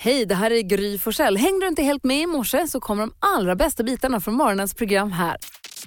[0.00, 1.36] Hej, det här är Gry Forssell.
[1.36, 4.74] Hängde du inte helt med i morse så kommer de allra bästa bitarna från morgonens
[4.74, 5.36] program här.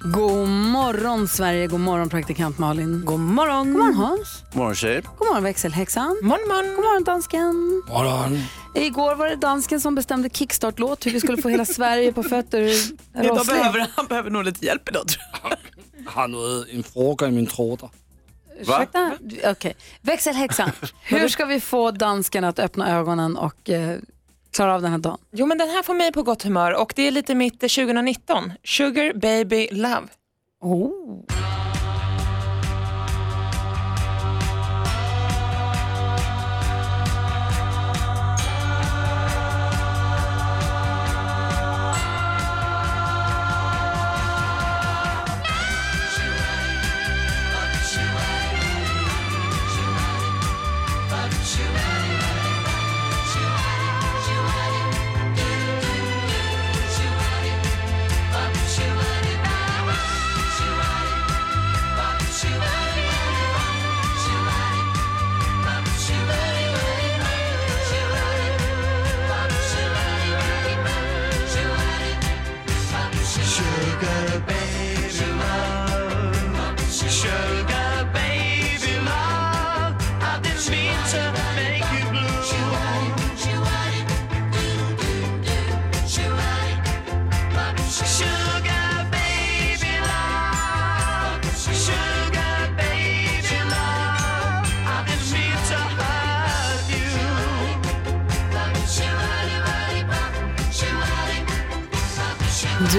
[0.00, 3.02] God morgon Sverige, god morgon praktikant Malin.
[3.04, 3.72] God morgon.
[3.72, 4.42] God morgon Hans.
[4.50, 5.02] God morgon tjejer.
[5.18, 6.16] God morgon växelhäxan.
[6.22, 6.74] Morgon, morgon.
[6.74, 7.82] God morgon dansken.
[7.88, 8.38] morgon.
[8.74, 12.60] Igår var det dansken som bestämde kickstart-låt, hur vi skulle få hela Sverige på fötter.
[13.24, 15.58] Idag behöver, han behöver nog lite hjälp idag tror jag.
[16.04, 17.90] Jag har en fråga i min trådar.
[18.58, 19.12] Ursäkta?
[19.44, 19.76] Okej.
[20.00, 20.70] Växelhäxan,
[21.02, 23.98] hur ska vi få dansken att öppna ögonen och eh,
[24.52, 25.18] klara av den här dagen?
[25.32, 28.52] Jo men den här får mig på gott humör och det är lite mitt 2019.
[28.64, 30.06] Sugar baby love.
[30.60, 31.24] Oh.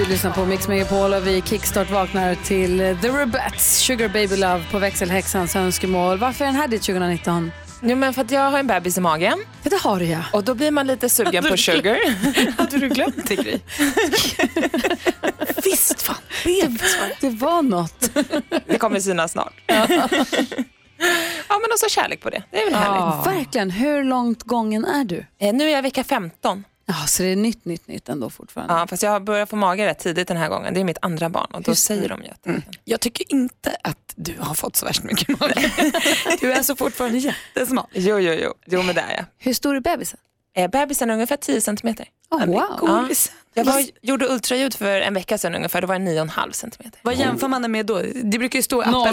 [0.04, 4.64] Du lyssnar på Mix Megapol och vi kickstart vaknar till The Rubettes Sugar Baby Love
[4.70, 6.18] på växelhäxans önskemål.
[6.18, 7.52] Varför är den här ditt 2019?
[7.82, 10.18] Jo men för att jag har en bebis i magen För det har du ja.
[10.32, 11.98] och då blir man lite sugen på sugar.
[12.58, 13.58] Hade du glömt det Gry?
[15.64, 17.16] Visst fan, var det.
[17.20, 18.10] Det var något.
[18.66, 19.54] Det kommer synas snart.
[19.66, 20.08] ja
[21.48, 22.42] men också kärlek på det.
[22.50, 23.26] Det är väl härligt.
[23.26, 23.70] Verkligen.
[23.70, 25.26] Hur långt gången är du?
[25.40, 26.64] Eh, Nu är jag vecka 15.
[26.86, 28.74] Ja, så det är nytt, nytt, nytt ändå fortfarande.
[28.74, 30.74] Ja, fast jag har börjat få mage rätt tidigt den här gången.
[30.74, 33.76] Det är mitt andra barn och då säger de ju att det Jag tycker inte
[33.82, 35.72] att du har fått så värst mycket mage.
[36.40, 37.86] Du är alltså fortfarande jättesmal.
[37.92, 38.52] Jo, jo, jo.
[38.66, 39.24] Jo, men det är jag.
[39.38, 40.18] Hur stor är bebisen?
[40.56, 42.06] Eh, bebisen är ungefär 10 centimeter.
[42.30, 42.78] Oh, wow.
[42.82, 43.08] Ja.
[43.54, 47.00] Jag var, gjorde ultraljud för en vecka sedan ungefär, då var det 9,5 centimeter.
[47.02, 48.02] Vad jämför man den med då?
[48.24, 48.84] Det brukar ju stå i.
[48.84, 49.04] Så,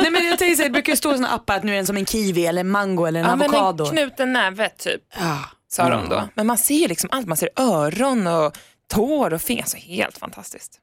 [0.00, 1.72] nej men jag tänker så här, det brukar ju stå i såna appar att nu
[1.72, 3.84] är den som en kiwi eller en mango eller en Ja, men avokado.
[3.84, 5.38] en knuten näve typ, Ja.
[5.74, 6.28] Sa de då.
[6.34, 8.56] Men man ser ju liksom allt, man ser öron och
[8.88, 10.80] tår och fingrar, så helt fantastiskt.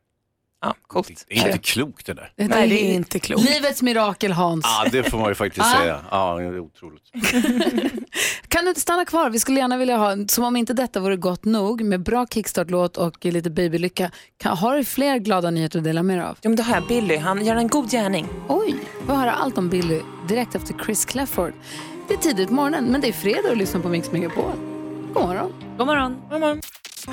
[0.64, 1.26] Ja, coolt.
[1.28, 2.34] Det är inte klokt det där.
[2.36, 3.50] Nej det är inte klokt.
[3.50, 4.66] Livets mirakel Hans.
[4.66, 6.00] Ja, det får man ju faktiskt säga.
[6.12, 7.04] Ja, det är otroligt.
[8.48, 9.30] Kan du inte stanna kvar?
[9.30, 12.98] Vi skulle gärna vilja ha, som om inte detta vore gott nog, med bra kickstart-låt
[12.98, 14.12] och lite babylycka.
[14.38, 16.38] Kan, har du fler glada nyheter att dela med dig av?
[16.42, 18.28] Jo, men då har jag Billy, han gör en god gärning.
[18.48, 18.76] Oj,
[19.08, 21.54] vi höra allt om Billy direkt efter Chris Clafford.
[22.08, 24.71] Det är tidigt på morgonen, men det är fredag och lyssnar på Mix Megapol.
[25.14, 25.54] God morgon.
[25.78, 26.22] God morgon.
[26.30, 26.62] God morgon.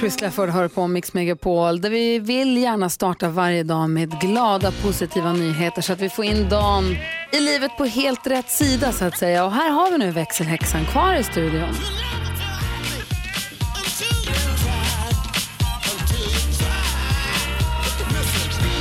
[0.00, 4.72] Chris Clafford hör på Mix Megapol där vi vill gärna starta varje dag med glada
[4.82, 6.84] positiva nyheter så att vi får in dagen
[7.32, 9.44] i livet på helt rätt sida så att säga.
[9.44, 11.75] Och här har vi nu växelhäxan kvar i studion.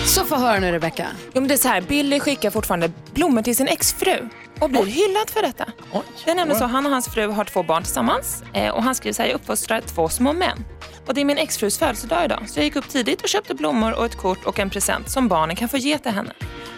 [0.06, 1.08] Så få höra nu Rebecca.
[1.34, 4.30] Jo, men det är så här, Billy skickar fortfarande blommor till sin exfru
[4.60, 5.66] och blir hyllad för detta.
[6.26, 8.96] Det är nämligen så, han och hans fru har två barn tillsammans eh, och han
[8.96, 10.66] skriver så här, jag uppfostrar två små män.
[11.08, 13.94] Och det är min exfrus födelsedag idag, så jag gick upp tidigt och köpte blommor
[13.94, 16.34] och ett kort och en present som barnen kan få ge till henne.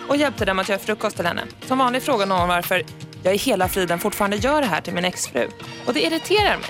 [0.07, 1.41] Och hjälpte dem att göra frukost till henne.
[1.66, 2.84] Som vanligt frågar någon varför
[3.23, 5.50] jag i hela friden fortfarande gör det här till min exfru.
[5.85, 6.69] Och det irriterar mig.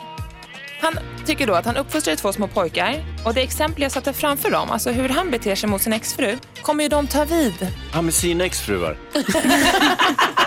[0.82, 0.94] Han
[1.26, 4.72] tycker då att han uppfostrar två små pojkar och det exempel jag satte framför dem,
[4.72, 7.68] alltså hur han beter sig mot sin exfru, kommer ju de ta vid.
[7.94, 8.98] Ja, med sina exfruar.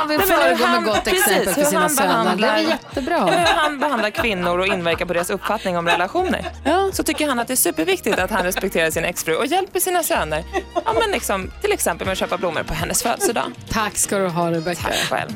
[0.00, 2.36] Han vill föregå med han- gott precis, exempel för hur sina han söner.
[2.36, 3.26] Det är jättebra.
[3.26, 6.46] Hur han behandlar kvinnor och inverkar på deras uppfattning om relationer.
[6.64, 6.90] Ja.
[6.92, 10.02] Så tycker han att det är superviktigt att han respekterar sin exfru och hjälper sina
[10.02, 10.44] söner.
[10.84, 13.52] Ja, men liksom, till exempel med att köpa blommor på hennes födelsedag.
[13.70, 14.82] Tack ska du ha Rebecca.
[14.82, 15.30] Tack själv.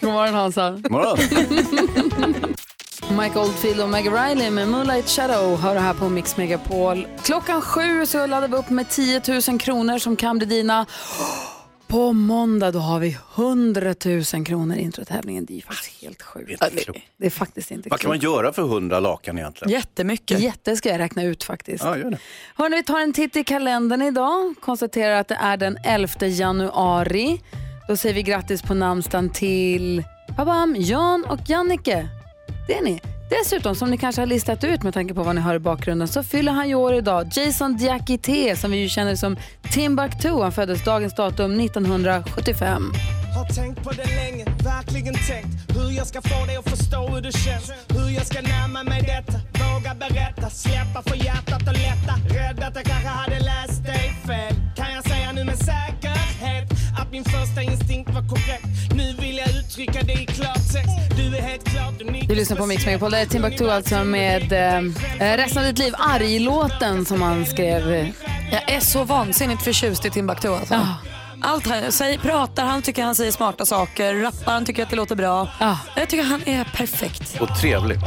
[0.00, 0.80] God morgon Hansa.
[0.90, 1.18] Morgon.
[3.22, 7.06] Mike Oldfield och Maggie Riley med Moonlight Shadow hör det här på Mix Megapol.
[7.24, 10.86] Klockan sju så laddar vi upp med 10 000 kronor som kan bli dina.
[11.86, 13.94] På måndag då har vi 100
[14.34, 15.44] 000 kronor i introtävlingen.
[15.44, 16.62] Det är faktiskt helt sjukt.
[17.16, 19.72] Det är faktiskt inte Vad kan man göra för hundra lakan egentligen?
[19.72, 20.40] Jättemycket.
[20.40, 21.84] Jätte ska jag räkna ut faktiskt.
[21.84, 22.18] Ja, gör det.
[22.54, 24.54] Hörrni, vi tar en titt i kalendern idag.
[24.60, 27.42] Konstaterar att det är den 11 januari.
[27.88, 30.04] Då säger vi grattis på namnsdagen till
[30.36, 32.08] Babam, Jan och Jannike.
[32.66, 33.00] Det är ni.
[33.30, 36.08] Dessutom, som ni kanske har listat ut med tanke på vad ni hör i bakgrunden,
[36.08, 37.28] så fyller han ju år idag.
[37.32, 39.36] Jason Diakité, som vi ju känner som
[39.72, 42.92] Timbuktu, han föddes dagens datum 1975.
[43.36, 47.20] Har tänkt på det länge, verkligen tänkt hur jag ska få dig att förstå hur
[47.20, 47.72] det känns.
[47.88, 52.14] Hur jag ska närma mig detta, våga berätta, släppa för hjärtat och lätta.
[52.34, 54.54] Rädd att jag kanske hade läst dig fel.
[54.76, 56.75] Kan jag säga nu med säkerhet
[57.06, 58.94] att min första instinkt var korrekt.
[58.94, 61.16] Nu vill jag uttrycka det i klartext.
[61.16, 62.28] Du är helt klart unik.
[62.28, 63.10] Du lyssnar på Mix Megapol.
[63.10, 65.94] Det är Timbuktu alltså med eh, resten av ditt liv.
[65.98, 68.12] Arg-låten som han skrev.
[68.50, 70.74] Jag är så vansinnigt förtjust i Timbuktu alltså.
[70.74, 70.96] Ja.
[71.40, 74.96] Allt han säger, pratar han tycker han säger smarta saker, rappar han tycker att det
[74.96, 75.48] låter bra.
[75.60, 75.78] Ja.
[75.96, 77.40] Jag tycker han är perfekt.
[77.40, 77.98] Och trevlig.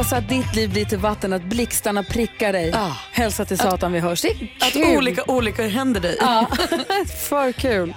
[0.00, 2.70] Hoppas att ditt liv blir till vatten, att blixtarna prickar dig.
[2.74, 2.96] Ja.
[3.12, 4.22] Hälsa till Satan vi hörs.
[4.22, 4.96] Det är Att kul.
[4.98, 6.16] olika olyckor händer dig.
[6.20, 6.48] Ja,
[7.28, 7.94] för kul.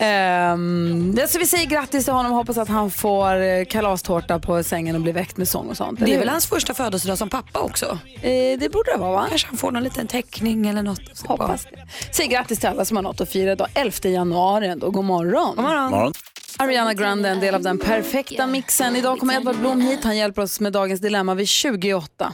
[0.00, 4.62] Um, så vi säger grattis till honom och hoppas att han får eh, kalastårta på
[4.62, 6.00] sängen och blir väckt med sång och sånt.
[6.00, 7.98] Det är väl hans första födelsedag som pappa också?
[8.22, 9.26] Eh, det borde det vara va?
[9.28, 11.26] Kanske han får någon liten teckning eller något.
[11.26, 11.86] Hoppas det.
[12.12, 13.68] Säg grattis till alla som har något att fira idag.
[13.74, 14.90] 11 januari ändå.
[14.90, 15.56] God morgon.
[15.56, 15.90] God morgon.
[15.90, 16.12] Morgon.
[16.58, 18.96] Ariana Grande är en del av den perfekta mixen.
[18.96, 20.04] Idag kommer Edvard Blom hit.
[20.04, 22.32] Han hjälper oss med dagens dilemma vid 28.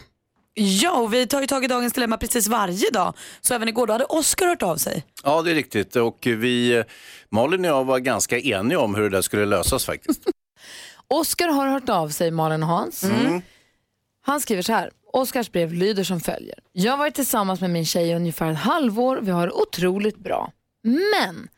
[0.61, 3.15] Ja, och vi tar ju tag i dagens dilemma precis varje dag.
[3.41, 5.05] Så även igår då hade Oscar hört av sig.
[5.25, 5.97] Ja, det är riktigt.
[5.97, 6.85] Och vi,
[7.29, 10.23] Malin och jag var ganska eniga om hur det där skulle lösas faktiskt.
[11.09, 13.05] Oskar har hört av sig, Malin och Hans.
[14.27, 14.91] Han skriver så här.
[15.13, 16.59] Oskars brev lyder som följer.
[16.73, 19.19] Jag har varit tillsammans med min tjej i ungefär ett halvår.
[19.23, 20.53] Vi har det otroligt bra.
[20.85, 21.49] Men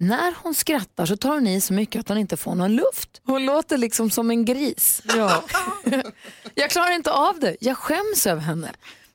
[0.00, 3.20] när hon skrattar så tar hon i så mycket att hon inte får någon luft.
[3.24, 5.02] Hon låter liksom som en gris.
[5.04, 5.44] Ja.
[6.54, 7.56] jag klarar inte av det.
[7.60, 8.72] Jag skäms över henne.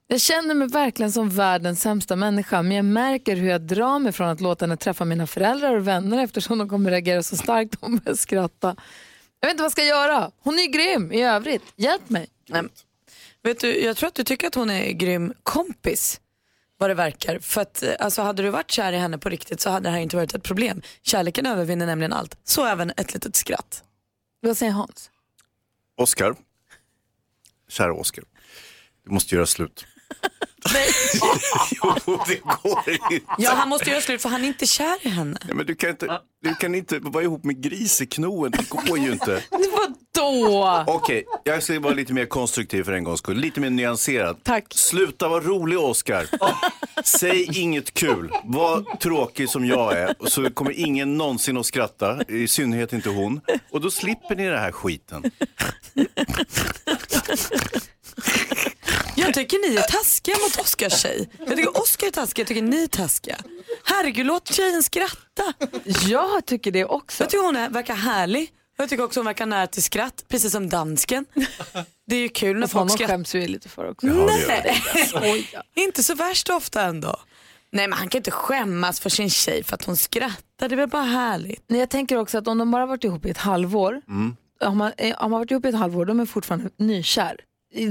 [0.08, 4.12] Jag känner mig verkligen som världens sämsta människa men jag märker hur jag drar mig
[4.12, 7.76] från att låta henne träffa mina föräldrar och vänner eftersom de kommer reagera så starkt
[7.80, 8.76] om jag skrattar.
[9.40, 10.32] Jag vet inte vad jag ska göra.
[10.44, 11.64] Hon är grym i övrigt.
[11.76, 12.28] Hjälp mig.
[12.50, 12.64] Nej,
[13.44, 16.20] vet du, jag tror att du tycker att hon är grym kompis.
[16.78, 17.40] Vad det verkar.
[17.40, 19.92] För att, eh, alltså, hade du varit kär i henne på riktigt så hade det
[19.94, 20.82] här inte varit ett problem.
[21.02, 22.38] Kärleken övervinner nämligen allt.
[22.44, 23.84] Så även ett litet skratt.
[24.42, 25.12] Vad säger Hans?
[25.98, 26.36] Oskar,
[27.70, 28.24] kära Oskar,
[29.06, 29.86] du måste göra slut.
[32.06, 33.26] jo, det går inte.
[33.38, 35.38] Ja, han måste göra slut för han är inte kär i henne.
[35.48, 39.12] Ja, men du, kan inte, du kan inte vara ihop med griseknoen, det går ju
[39.12, 39.44] inte.
[40.16, 40.84] Vadå?
[40.88, 43.38] Okej, jag ska vara lite mer konstruktiv för en gångs skull.
[43.38, 44.44] Lite mer nyanserad.
[44.44, 44.66] Tack.
[44.70, 46.28] Sluta vara rolig Oscar.
[47.04, 48.32] Säg inget kul.
[48.44, 52.24] Var tråkig som jag är så kommer ingen någonsin att skratta.
[52.28, 53.42] I synnerhet inte hon.
[53.72, 55.32] Och då slipper ni den här skiten.
[59.16, 61.30] Jag tycker ni är taskiga mot Oscars tjej.
[61.40, 63.38] Jag tycker Oscar är taskig, jag tycker ni är taskiga.
[63.84, 65.54] Herregud, låt tjejen skratta.
[66.08, 67.24] Jag tycker det också.
[67.24, 68.50] Jag tycker hon är, verkar härlig.
[68.78, 71.26] Jag tycker också hon verkar nära till skratt, precis som dansken.
[72.08, 73.14] Det är ju kul när folk skrattar.
[73.14, 74.08] skäms vi ju lite för också.
[74.08, 77.16] Nej, inte så värst ofta ändå.
[77.72, 80.78] Nej men han kan inte skämmas för sin tjej för att hon skrattar, det är
[80.78, 81.64] väl bara härligt.
[81.68, 84.02] Nej, jag tänker också att om de bara varit ihop i ett halvår,
[84.62, 87.36] om, man, eh, om man varit ihop i ett halvår, de är fortfarande nykär.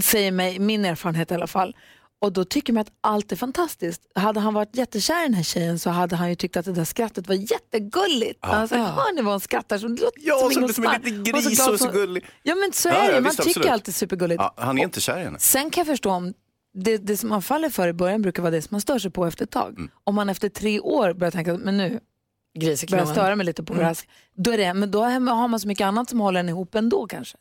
[0.02, 1.76] Säger mig, min erfarenhet i alla fall.
[2.20, 4.02] Och då tycker man att allt är fantastiskt.
[4.14, 6.72] Hade han varit jättekär i den här tjejen så hade han ju tyckt att det
[6.72, 8.44] där skrattet var jättegulligt.
[8.44, 9.78] Hade sagt, hör ni vad hon skrattar?
[9.78, 11.92] Så, det låter Ja, som som, som en Stark." liten Och gris och så som-
[11.92, 12.24] gullig.
[12.42, 13.68] Ja men så Ja, är det ja, man visst, tycker absolut.
[13.72, 14.40] alltid supergulligt.
[14.42, 15.38] Ja, han är inte kär i henne.
[15.38, 16.34] Sen kan jag förstå om
[16.74, 19.10] det, det som man faller för i början brukar vara det som man stör sig
[19.10, 19.68] på efter ett tag.
[19.78, 19.90] Mm.
[20.04, 22.00] Om man efter tre år börjar tänka men nu
[22.90, 23.94] börjar störa mig lite på mm.
[24.36, 27.06] då, är det, men då har man så mycket annat som håller en ihop ändå
[27.06, 27.38] kanske.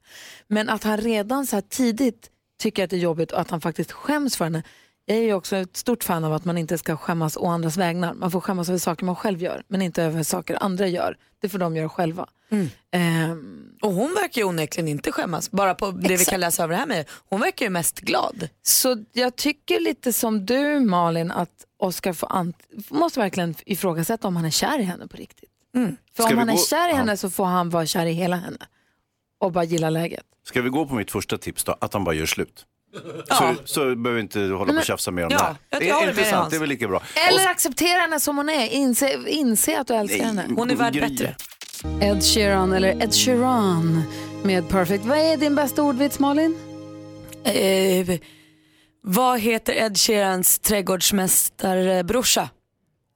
[0.48, 2.30] Men att han redan så här tidigt
[2.64, 4.64] tycker att det är jobbigt och att han faktiskt skäms för henne.
[5.06, 7.78] Jag är ju också ett stort fan av att man inte ska skämmas å andras
[7.78, 8.14] vägnar.
[8.14, 11.18] Man får skämmas över saker man själv gör, men inte över saker andra gör.
[11.42, 12.26] Det får de göra själva.
[12.92, 16.30] Ehm, Och hon verkar ju onekligen inte skämmas, bara på det vi Exakt.
[16.30, 17.06] kan läsa över det här med.
[17.30, 18.50] Hon verkar ju mest glad.
[18.62, 24.36] Så jag tycker lite som du Malin att Oscar får ant- måste verkligen ifrågasätta om
[24.36, 25.50] han är kär i henne på riktigt.
[26.16, 26.96] För Ska om vi han är kär i Ja.
[26.98, 28.58] henne så får han vara kär i hela henne
[29.46, 30.24] och bara gilla läget.
[30.46, 31.78] Ska vi gå på mitt första tips då?
[31.82, 32.66] Att han bara gör slut.
[33.30, 35.56] Så, så behöver vi inte hålla på och tjafsa mer om ja, det här.
[35.70, 36.50] jag Det är med inte dig, sant, Hans.
[36.50, 37.02] det är väl lika bra.
[37.30, 38.68] Eller acceptera henne som hon är.
[38.68, 40.46] Inse, inse att du älskar henne.
[40.56, 41.36] Hon är värd bättre.
[42.02, 44.04] Ed Sheeran, eller Ed Sheeran
[44.44, 45.06] med Perfect.
[45.06, 46.58] Vad är din bästa ordvits, Malin?
[47.44, 48.20] Eh,
[49.02, 52.50] vad heter Ed Sheerans trädgårdsmästarbrorsa?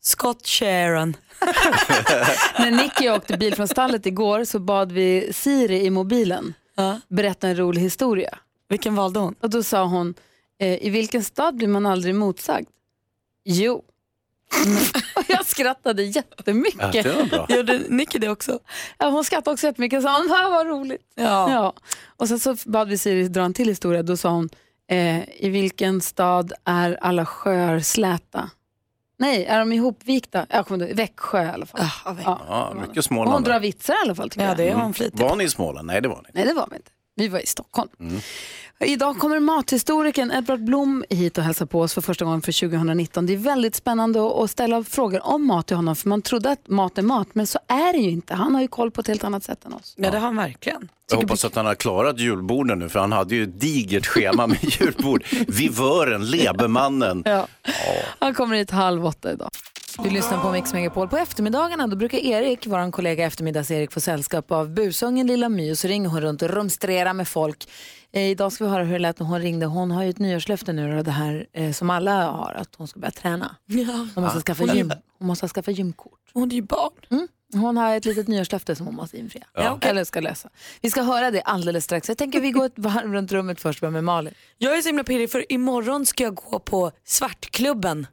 [0.08, 1.16] Scott Sheeran.
[2.60, 7.00] När Nicky åkte bil från stallet igår så bad vi Siri i mobilen Ja.
[7.08, 8.38] berätta en rolig historia.
[8.70, 9.36] Vilken valde hon?
[9.42, 10.14] Och då sa hon,
[10.60, 12.68] eh, i vilken stad blir man aldrig motsagd?
[13.46, 13.74] Jo.
[15.16, 16.92] och jag skrattade Ja, jättemycket.
[17.04, 17.46] det var bra.
[17.50, 18.60] Gjorde Nicky det också?
[18.98, 21.02] Ja, hon skrattade också jättemycket och sa, "Ah, vad vad roligt.
[21.16, 21.52] Ja.
[21.52, 21.74] Ja.
[22.18, 24.04] Och sen så bad vi Siri dra en till historia.
[24.04, 24.50] Då sa hon,
[24.90, 28.50] eh, i vilken stad är alla sjöar släta?
[29.20, 30.46] Nej, är de ihopvikta?
[30.50, 31.82] Jag kommer inte Växjö i alla fall.
[32.06, 32.42] Ah, Ja.
[32.50, 33.46] Ja, mycket Och hon Småland.
[33.46, 34.58] drar vitsar i alla fall tycker Ja, jag.
[34.58, 35.88] det är hon flitig Var ni i Småland?
[35.88, 36.30] Nej, det var ni.
[36.34, 36.92] Nej, det var vi inte.
[37.16, 37.90] Vi var i Stockholm.
[38.80, 43.26] Idag kommer mathistorikern Edvard Blom hit och hälsa på oss för första gången för 2019.
[43.26, 46.50] Det är väldigt spännande att att ställa frågor om mat till honom för man trodde
[46.52, 48.34] att mat är mat men så är det ju inte.
[48.34, 49.94] Han har ju koll på ett helt annat sätt än oss.
[49.98, 50.90] Ja, det har han verkligen.
[51.12, 54.48] Jag hoppas att han har klarat julborden nu, för han hade ju ett digert schema
[54.48, 55.24] med julbord.
[55.48, 57.24] Vivören, Lebermannen.
[57.26, 57.48] Ja.
[58.20, 59.50] Han kommer hit halv åtta idag.
[60.04, 61.08] Du lyssnar på Mix Megapol.
[61.08, 65.78] På eftermiddagarna då brukar Erik, vår kollega eftermiddags-Erik, få sällskap av busungen Lilla My och
[65.78, 67.68] så ringer hon runt och rumstrerar med folk.
[68.12, 69.66] Eh, idag ska vi höra hur det lät när hon ringde.
[69.66, 73.00] Hon har ju ett nyårslöfte nu det här eh, som alla har, att hon ska
[73.00, 73.56] börja träna.
[73.66, 74.08] Ja.
[74.16, 76.20] Hon måste, skaffa, gym, hon måste skaffa gymkort.
[76.34, 77.28] Hon är ju barn.
[77.54, 79.46] Hon har ett litet nyårslöfte som hon måste infria.
[79.54, 79.90] Ja, okej.
[79.90, 80.50] Eller ska lösa.
[80.82, 82.10] Vi ska höra det alldeles strax.
[82.10, 84.34] Jag tänker vi går ett varv runt rummet först med Malin.
[84.58, 88.08] Jag är så himla pirrig för imorgon ska jag gå på Svartklubben.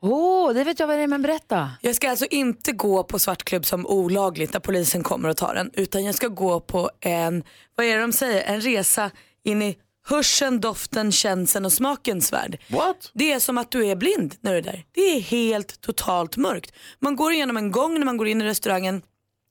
[0.00, 1.70] Åh, det vet jag vad det är, men berätta.
[1.80, 5.70] Jag ska alltså inte gå på svartklubb som olagligt där polisen kommer och tar en
[5.74, 9.10] utan jag ska gå på en, vad är det de säger, en resa
[9.48, 12.60] in i hörseln, doften, känseln och smakens värld.
[12.68, 13.10] What?
[13.14, 14.84] Det är som att du är blind när du är där.
[14.92, 16.72] Det är helt totalt mörkt.
[17.00, 19.02] Man går igenom en gång när man går in i restaurangen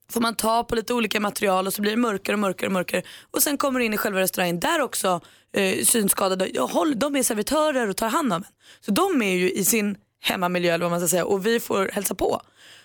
[0.10, 2.74] får man ta på lite olika material och så blir det mörkare och mörkare och
[2.74, 3.02] mörkare.
[3.32, 5.22] Och sen kommer du in i själva restaurangen där också
[5.54, 8.54] eh, synskadade, håll, de är servitörer och tar hand om en.
[8.80, 11.90] Så de är ju i sin hemmamiljö eller vad man ska säga och vi får
[11.94, 12.42] hälsa på.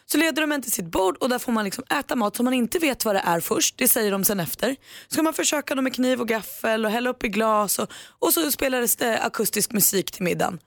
[0.07, 2.45] Så leder de en till sitt bord och där får man liksom äta mat som
[2.45, 3.79] man inte vet vad det är först.
[3.79, 4.77] Det säger de sen efter.
[5.09, 8.33] Ska man försöka dem med kniv och gaffel och hälla upp i glas och, och
[8.33, 10.59] så spelades det eh, akustisk musik till middagen.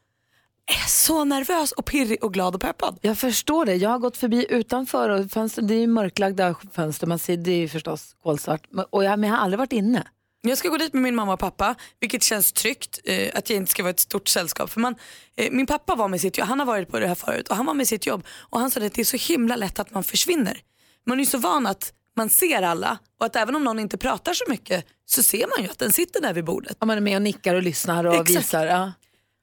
[0.67, 2.99] Jag är så nervös och pirrig och glad och peppad.
[3.01, 3.75] Jag förstår det.
[3.75, 7.07] Jag har gått förbi utanför och fönster, det är mörklagda fönster.
[7.07, 8.61] Man ser, det är ju förstås kolsvart.
[8.89, 10.07] Och jag, men jag har aldrig varit inne.
[10.49, 12.99] Jag ska gå dit med min mamma och pappa, vilket känns tryggt.
[13.03, 14.69] Eh, att jag inte ska vara ett stort sällskap.
[14.69, 14.95] För man,
[15.37, 17.55] eh, min pappa var med sitt jobb, han har varit på det här förut och
[17.55, 19.91] han var med sitt jobb och han sa att det är så himla lätt att
[19.91, 20.57] man försvinner.
[21.05, 23.97] Man är ju så van att man ser alla och att även om någon inte
[23.97, 26.77] pratar så mycket så ser man ju att den sitter där vid bordet.
[26.79, 28.29] Om man är med och nickar och lyssnar och Exakt.
[28.29, 28.65] visar.
[28.65, 28.91] Ja.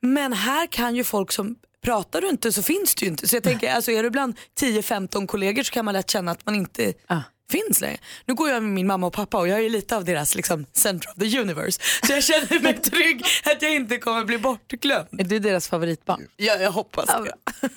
[0.02, 3.28] Men här kan ju folk som pratar du inte så finns du inte.
[3.28, 6.46] Så jag tänker, alltså är du bland 10-15 kollegor så kan man lätt känna att
[6.46, 7.20] man inte Ah.
[7.52, 7.98] Finns längre.
[8.26, 10.66] Nu går jag med min mamma och pappa och jag är lite av deras liksom,
[10.72, 11.80] center of the universe.
[12.06, 15.20] Så jag känner mig trygg att jag inte kommer bli bortglömd.
[15.20, 16.28] Är du deras favoritbarn?
[16.36, 17.34] Ja, jag hoppas det.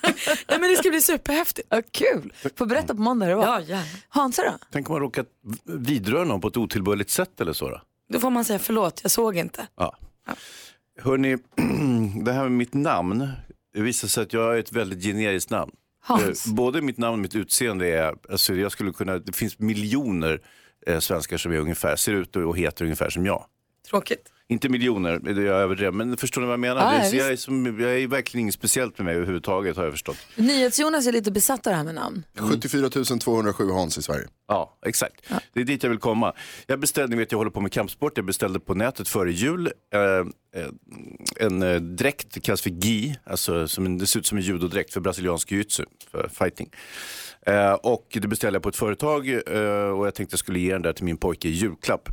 [0.47, 1.67] ja, men det ska bli superhäftigt.
[1.71, 2.33] Ja, kul.
[2.55, 3.63] Får berätta på måndag hur det var.
[3.67, 3.81] Ja.
[4.09, 4.53] Hansa då?
[4.71, 5.27] Tänk om man råkat
[5.63, 7.69] vidröra någon på ett otillbörligt sätt eller så.
[7.69, 7.81] Då.
[8.09, 9.67] Då får man säga förlåt, jag såg inte.
[9.77, 9.97] Ja.
[11.01, 11.37] Hörni,
[12.23, 13.29] det här med mitt namn.
[13.73, 15.71] Det visar sig att jag har ett väldigt generiskt namn.
[16.07, 16.47] Hans.
[16.47, 20.41] Eh, Både mitt namn och mitt utseende är, alltså jag skulle kunna, det finns miljoner
[20.87, 23.45] eh, svenskar som är ungefär, ser ut och heter ungefär som jag.
[23.89, 24.31] Tråkigt.
[24.47, 26.93] Inte miljoner, det är jag överdrev, men förstår ni vad jag menar?
[26.93, 29.83] Ja, det, ja, jag, är som, jag är verkligen inget speciellt med mig överhuvudtaget har
[29.83, 30.17] jag förstått.
[30.35, 32.23] NyhetsJonas är lite besatt av det här med namn.
[32.37, 34.27] 74 207 Hans i Sverige.
[34.47, 35.15] Ja, exakt.
[35.53, 36.33] Det är dit jag vill komma.
[36.67, 39.71] Jag beställde, ni vet jag håller på med kampsport, jag beställde på nätet före jul
[39.93, 40.01] eh,
[40.61, 40.69] eh,
[41.39, 44.43] en eh, dräkt, det kallas för gi, alltså som en, det ser ut som en
[44.43, 46.69] judodräkt för brasiliansk jiu-jitsu, för fighting.
[47.45, 50.73] Eh, och det beställde jag på ett företag eh, och jag tänkte jag skulle ge
[50.73, 52.09] den där till min pojke i julklapp.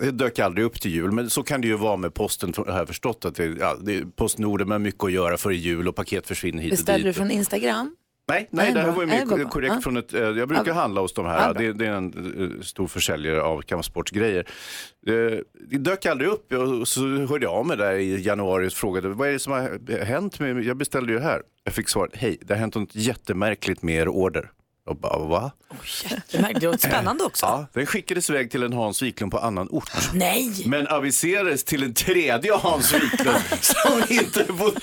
[0.00, 2.78] Det dök aldrig upp till jul, men så kan det ju vara med posten har
[2.78, 3.24] jag förstått.
[3.24, 6.72] Att det, ja, det Postnord med mycket att göra före jul och paket försvinner hit
[6.72, 7.14] och Beställde dit.
[7.14, 7.96] du från Instagram?
[8.30, 9.48] Nej, nej Nej, det här var ju mer bra.
[9.48, 9.80] korrekt Ja.
[9.80, 12.86] från ett, eh, jag brukar handla hos de här, det, det är en eh, stor
[12.86, 14.46] försäljare av kampsportsgrejer.
[15.06, 15.14] Eh,
[15.70, 19.08] Det dök aldrig upp och så hörde jag av mig där i januari och frågade
[19.08, 21.42] vad är det som har hänt med, jag beställde ju här.
[21.64, 24.50] Jag fick svaret, hej det har hänt något jättemärkligt med er order.
[24.88, 25.50] Jag bara, va?
[26.30, 27.46] Det låter spännande också.
[27.46, 29.90] Ja, den skickades iväg till en Hans Wiklund på annan ort.
[30.12, 30.62] Nej!
[30.66, 34.82] Men aviserades till en tredje Hans Wiklund som inte bott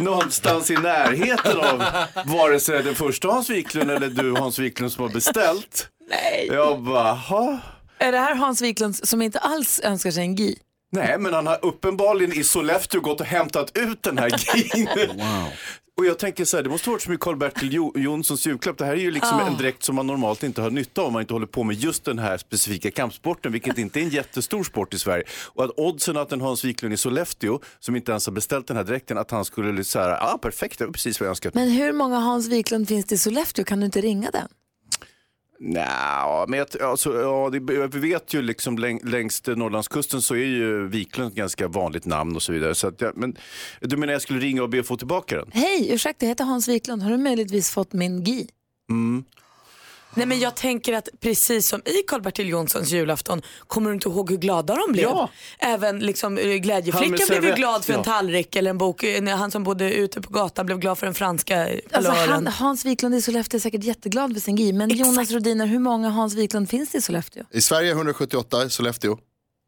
[0.00, 1.84] någonstans i närheten av
[2.26, 5.88] vare sig den första Hans Wiklund eller du Hans Wiklund som har beställt.
[6.10, 6.48] Nej.
[6.52, 7.58] Jag bara, ha?
[7.98, 10.58] Är det här Hans Wiklund som inte alls önskar sig en GI?
[10.90, 14.88] Nej, men han har uppenbarligen i Sollefteå gått och hämtat ut den här gin.
[15.98, 18.78] Och jag tänker så här, det måste ha varit som i Karl-Bertil Jo- Jonssons julklapp.
[18.78, 19.46] Det här är ju liksom Ja.
[19.46, 21.76] en dräkt som man normalt inte har nytta av om man inte håller på med
[21.76, 25.24] just den här specifika kampsporten, vilket inte är en jättestor sport i Sverige.
[25.54, 28.76] Och att oddsen att en Hans Wiklund i Sollefteå, som inte ens har beställt den
[28.76, 31.54] här dräkten, att han skulle här, ja ah, perfekt, det var precis vad jag önskat.
[31.54, 33.64] Men hur många Hans Wiklund finns det i Sollefteå?
[33.64, 34.48] Kan du inte ringa den?
[35.60, 40.88] Nja, men jag, alltså, ja, jag vet ju liksom läng, längs Norrlandskusten så är ju
[40.88, 42.74] Wiklund ett ganska vanligt namn och så vidare.
[42.74, 43.36] Så att jag, men,
[43.80, 45.50] du menar jag skulle ringa och be att få tillbaka den?
[45.52, 47.02] Hej, ursäkta, jag heter Hans Wiklund.
[47.02, 48.48] Har du möjligtvis fått min GI?
[48.90, 49.24] Mm.
[50.14, 54.30] Nej men jag tänker att precis som i Karl-Bertil Jonssons julafton, kommer du inte ihåg
[54.30, 55.04] hur glada de blev?
[55.04, 55.30] Ja.
[55.58, 58.04] Även liksom, eh, glädjeflickan blev ju glad för en ja.
[58.04, 59.02] tallrik eller en bok.
[59.02, 62.84] Eh, Han som bodde ute på gatan blev glad för den franska Alltså, han, Hans
[62.84, 64.72] Wiklund i Sollefteå är säkert jätteglad för sin GI.
[64.72, 65.08] Men Exakt.
[65.08, 67.44] Jonas Rodiner, hur många Hans Wiklund finns det i Sollefteå?
[67.50, 69.18] I Sverige 178, i Sollefteå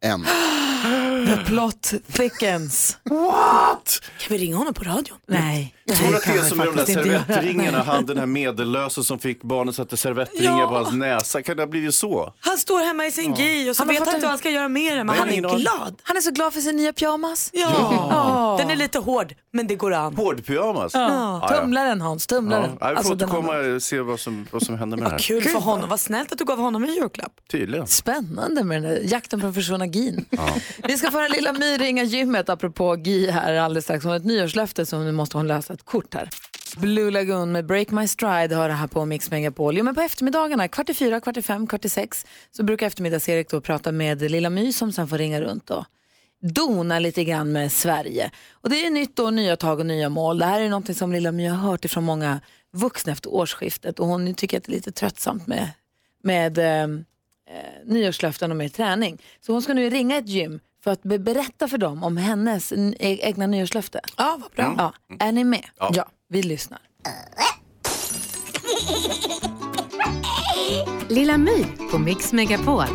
[0.05, 0.25] en.
[1.37, 2.97] The plot thickens.
[3.03, 4.01] What?
[4.19, 5.17] Kan vi ringa honom på radion?
[5.27, 5.75] Nej.
[5.85, 9.19] Jag tror att det är som med de där servettringarna, han den här medellösa som
[9.19, 10.67] fick barnen satte servettringar Ja.
[10.67, 11.41] på hans näsa.
[11.43, 12.33] Kan det ha blivit så?
[12.39, 14.37] Han står hemma i sin GI och så Han vet han en- inte vad han
[14.39, 15.95] ska göra med det men han är glad.
[16.03, 17.49] Han är så glad för sin nya pyjamas.
[17.53, 17.71] Ja.
[18.11, 18.55] Ja.
[18.59, 20.15] Den är lite hård men det går an.
[20.15, 20.93] Hårdpyjamas?
[20.93, 21.49] Ja.
[21.61, 22.69] Tumlaren Hans, Ja, tumlaren.
[22.71, 25.19] jag får Alltså, den återkomma och se vad som, vad som händer med det här.
[25.19, 27.31] kul för honom, vad snällt att du gav honom en julklapp.
[27.51, 27.87] Tydligen.
[27.87, 30.25] Spännande med den där jakten på den försvunna gin.
[30.83, 34.03] Vi ska få höra Lilla My ringa gymmet apropå GI här alldeles strax.
[34.03, 36.29] Hon har ett nyårslöfte så nu måste hon lösa ett kort här.
[36.77, 39.77] Blue Lagoon med Break My Stride har det här på Mix Megapol.
[39.77, 42.87] Jo, men på eftermiddagarna, kvart i fyra, kvart i fem, kvart i sex så brukar
[42.87, 45.85] eftermiddags-Erik då prata med Lilla My som sen får ringa runt och
[46.41, 48.31] dona lite grann med Sverige.
[48.51, 50.39] Och det är ju nytt år, nya tag och nya mål.
[50.39, 52.39] Det här är någonting som Lilla My har hört ifrån många
[52.73, 55.69] vuxna efter årsskiftet och hon tycker att det är lite tröttsamt med,
[56.23, 56.87] med eh, eh,
[57.85, 59.21] nyårslöften och mer träning.
[59.41, 62.71] Så hon ska nu ringa ett gym för att be- berätta för dem om hennes
[62.71, 63.99] n- e- egna nyårslöfte.
[64.17, 64.75] Ja, vad bra.
[65.09, 65.15] Ja.
[65.27, 65.65] Är ni med?
[65.77, 66.05] Ja.
[66.29, 66.79] vi lyssnar.
[71.09, 72.85] Lilla My på Mix Megapol.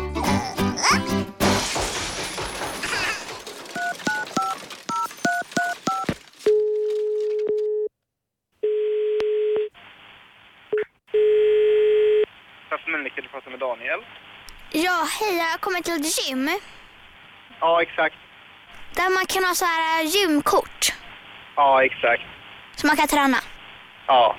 [13.15, 13.99] Du pratar med Daniel.
[14.71, 16.49] Ja, hej, jag har kommit till ett gym
[17.59, 18.15] Ja, exakt.
[18.95, 20.93] där man kan ha så här äh, gymkort
[21.55, 22.23] Ja, exakt.
[22.75, 23.37] så man kan träna.
[24.07, 24.35] Ja,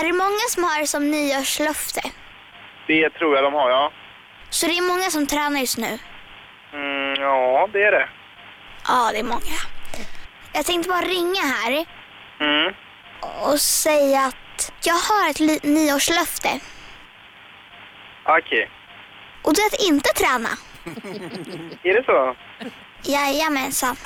[0.00, 2.00] Är det många som har det som nyårslöfte?
[2.86, 3.92] det tror jag de har, ja.
[4.50, 5.98] Så det är många som tränar just nu?
[6.72, 8.08] Mm, ja, det är det.
[8.88, 9.56] Ja, det är många.
[10.52, 11.84] Jag tänkte bara ringa här
[12.40, 12.74] Mm.
[13.44, 16.48] och säga att jag har ett nyårslöfte
[18.24, 18.70] Okej.
[19.42, 20.48] och det är att inte träna.
[21.82, 22.36] Är det så?
[23.02, 23.96] Jajamensan.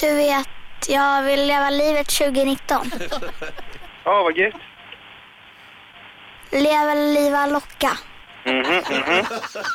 [0.00, 0.48] Du vet,
[0.88, 2.90] jag vill leva livet 2019.
[4.04, 4.54] Ja, vad gött.
[6.50, 7.90] Leva, liva, locka.
[8.44, 9.24] Mhm, mhm.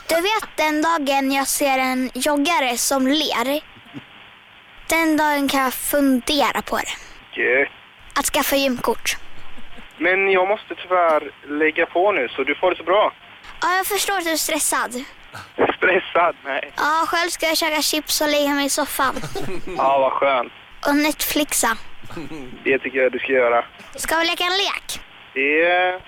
[0.09, 3.61] Du vet den dagen jag ser en joggare som ler.
[4.89, 7.41] Den dagen kan jag fundera på det.
[7.41, 7.69] Gött.
[8.19, 9.17] Att skaffa gymkort.
[9.97, 13.13] Men jag måste tyvärr lägga på nu, så du får det så bra.
[13.61, 15.03] Ja, jag förstår att du är stressad.
[15.77, 16.35] Stressad?
[16.45, 16.71] Nej.
[16.77, 19.15] Ja, själv ska jag käka chips och lägga mig i soffan.
[19.77, 20.53] Ja, vad skönt.
[20.87, 21.77] Och Netflixa.
[22.63, 23.65] Det tycker jag du ska göra.
[23.95, 25.01] Ska vi leka en lek?
[25.33, 26.01] Det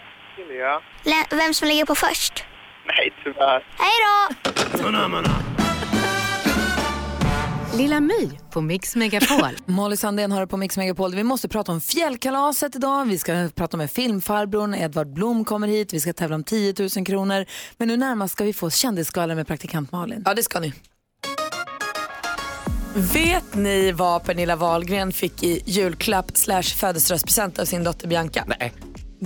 [0.48, 0.82] vill jag.
[1.30, 2.44] Vem som ligger på först?
[2.86, 3.64] Nej, tyvärr.
[3.78, 5.53] Hej då!
[7.78, 9.58] Lilla My på Mix Megapol.
[9.66, 11.16] Molly Sandén har det på Mix Megapol.
[11.16, 13.06] Vi måste prata om fjällkalaset idag.
[13.06, 14.76] Vi ska prata med filmfarbrorn.
[14.76, 15.94] Edvard Blom kommer hit.
[15.94, 17.46] Vi ska tävla om 10 000 kronor.
[17.78, 20.24] Men nu närmast ska vi få kändisskvaller med praktikant Malin.
[20.26, 20.74] Ja, det ska ni.
[22.96, 28.46] Vet ni vad Pernilla Wahlgren fick i julklapp slash födelsedagspresent av sin dotter Bianca?
[28.60, 28.74] Nej.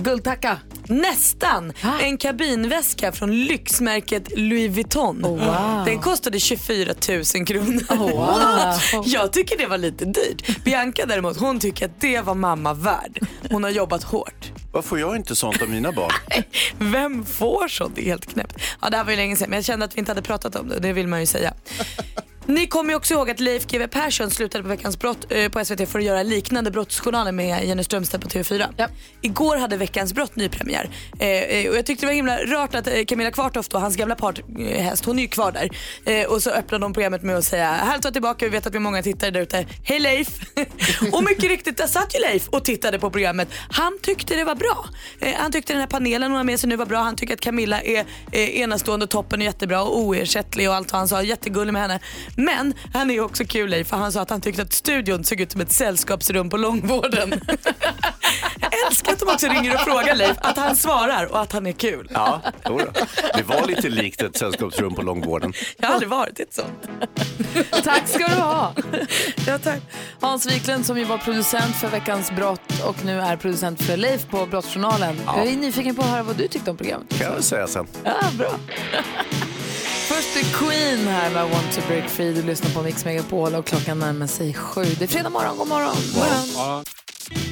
[0.02, 0.58] Guldtacka.
[0.88, 1.72] Nästan!
[2.00, 5.22] En kabinväska från lyxmärket Louis Vuitton.
[5.22, 5.82] wow.
[5.86, 7.96] Den kostade 24 000 kronor.
[7.96, 9.02] wow.
[9.06, 10.64] Jag tycker det var lite dyrt.
[10.64, 13.20] Bianca däremot, hon tycker att det var mamma värd.
[13.50, 14.52] Hon har jobbat hårt.
[14.72, 16.12] Varför får jag inte sånt av mina barn?
[16.78, 17.94] Vem får sånt?
[17.94, 18.56] Det är helt knäppt.
[18.80, 20.56] Ja, det här var ju länge sedan men jag kände att vi inte hade pratat
[20.56, 20.78] om det.
[20.78, 21.54] Det vill man ju säga.
[22.48, 25.64] Ni kommer ju också ihåg att Leif GW Persson slutade på Veckans brott eh, på
[25.64, 28.66] SVT för att göra liknande brottsjournaler med Jenny Strömstedt på TV4.
[28.76, 28.88] Ja.
[29.20, 30.90] Igår hade Veckans brott nypremiär.
[31.18, 33.96] Eh, eh, och jag tyckte det var himla rart att eh, Camilla Kvartoft och hans
[33.96, 35.70] gamla parthäst, hon är ju kvar där.
[36.28, 38.76] Och så öppnade de programmet med att säga att vara tillbaka, vi vet att vi
[38.76, 39.66] är många tittare där ute.
[39.84, 40.28] Hej Leif!
[41.12, 43.48] och mycket riktigt, där satt ju Leif och tittade på programmet.
[43.70, 44.84] Han tyckte det var bra.
[45.20, 46.98] Eh, han tyckte den här panelen hon har med sig nu var bra.
[46.98, 50.92] Han tycker att Camilla är eh, enastående och toppen och jättebra och oersättlig och allt
[50.92, 51.22] vad han sa.
[51.22, 52.00] Jättegullig med henne.
[52.36, 55.40] Men han är också kul Leif, för han sa att han tyckte att studion såg
[55.40, 57.40] ut som ett sällskapsrum på långvården.
[58.86, 61.72] Älskar att de också ringer och frågar Leif, att han svarar och att han är
[61.72, 62.10] kul.
[62.14, 62.86] Ja, jodå.
[63.34, 65.52] det var lite likt ett sällskapsrum på långvården.
[65.76, 66.88] Jag har aldrig varit i ett sånt.
[67.84, 68.72] Tack ska du ha.
[69.46, 69.80] Ja, tack.
[70.20, 74.26] Hans Wiklund som ju var producent för Veckans brott och nu är producent för Leif
[74.26, 75.20] på Brottsjournalen.
[75.26, 75.38] Ja.
[75.38, 77.18] Jag är nyfiken på att höra vad du tyckte om programmet.
[77.18, 77.86] kan jag säga sen.
[78.04, 78.50] Ja, bra.
[80.08, 82.32] Först är Queen här med I want to break free.
[82.32, 84.84] Du lyssnar på Mix Megapol och klockan närmar sig sju.
[84.84, 85.56] Det är fredag morgon.
[85.56, 85.96] God morgon.
[86.14, 86.84] morgon.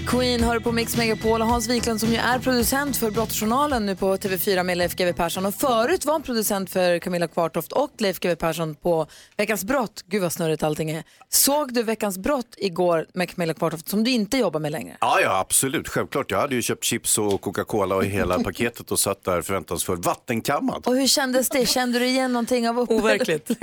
[0.07, 3.97] Queen hör på Mix Megapol och Hans Wiklund som ju är producent för Brottsjournalen nu
[3.97, 7.91] på TV4 med Leif GW Persson och förut var han producent för Camilla Kvartoft och
[7.99, 10.05] Leif GW Persson på Veckans brott.
[10.07, 11.05] Gud vad snurrigt allting är.
[11.29, 14.97] Såg du Veckans brott igår med Camilla Kvartoft som du inte jobbar med längre?
[15.01, 15.89] Ja, ja, absolut.
[15.89, 16.31] Självklart.
[16.31, 20.83] Jag hade ju köpt chips och Coca-Cola och hela paketet och satt där förväntansfull vattenkammad.
[20.87, 21.67] Och hur kändes det?
[21.69, 23.51] Kände du igen någonting av upplägget?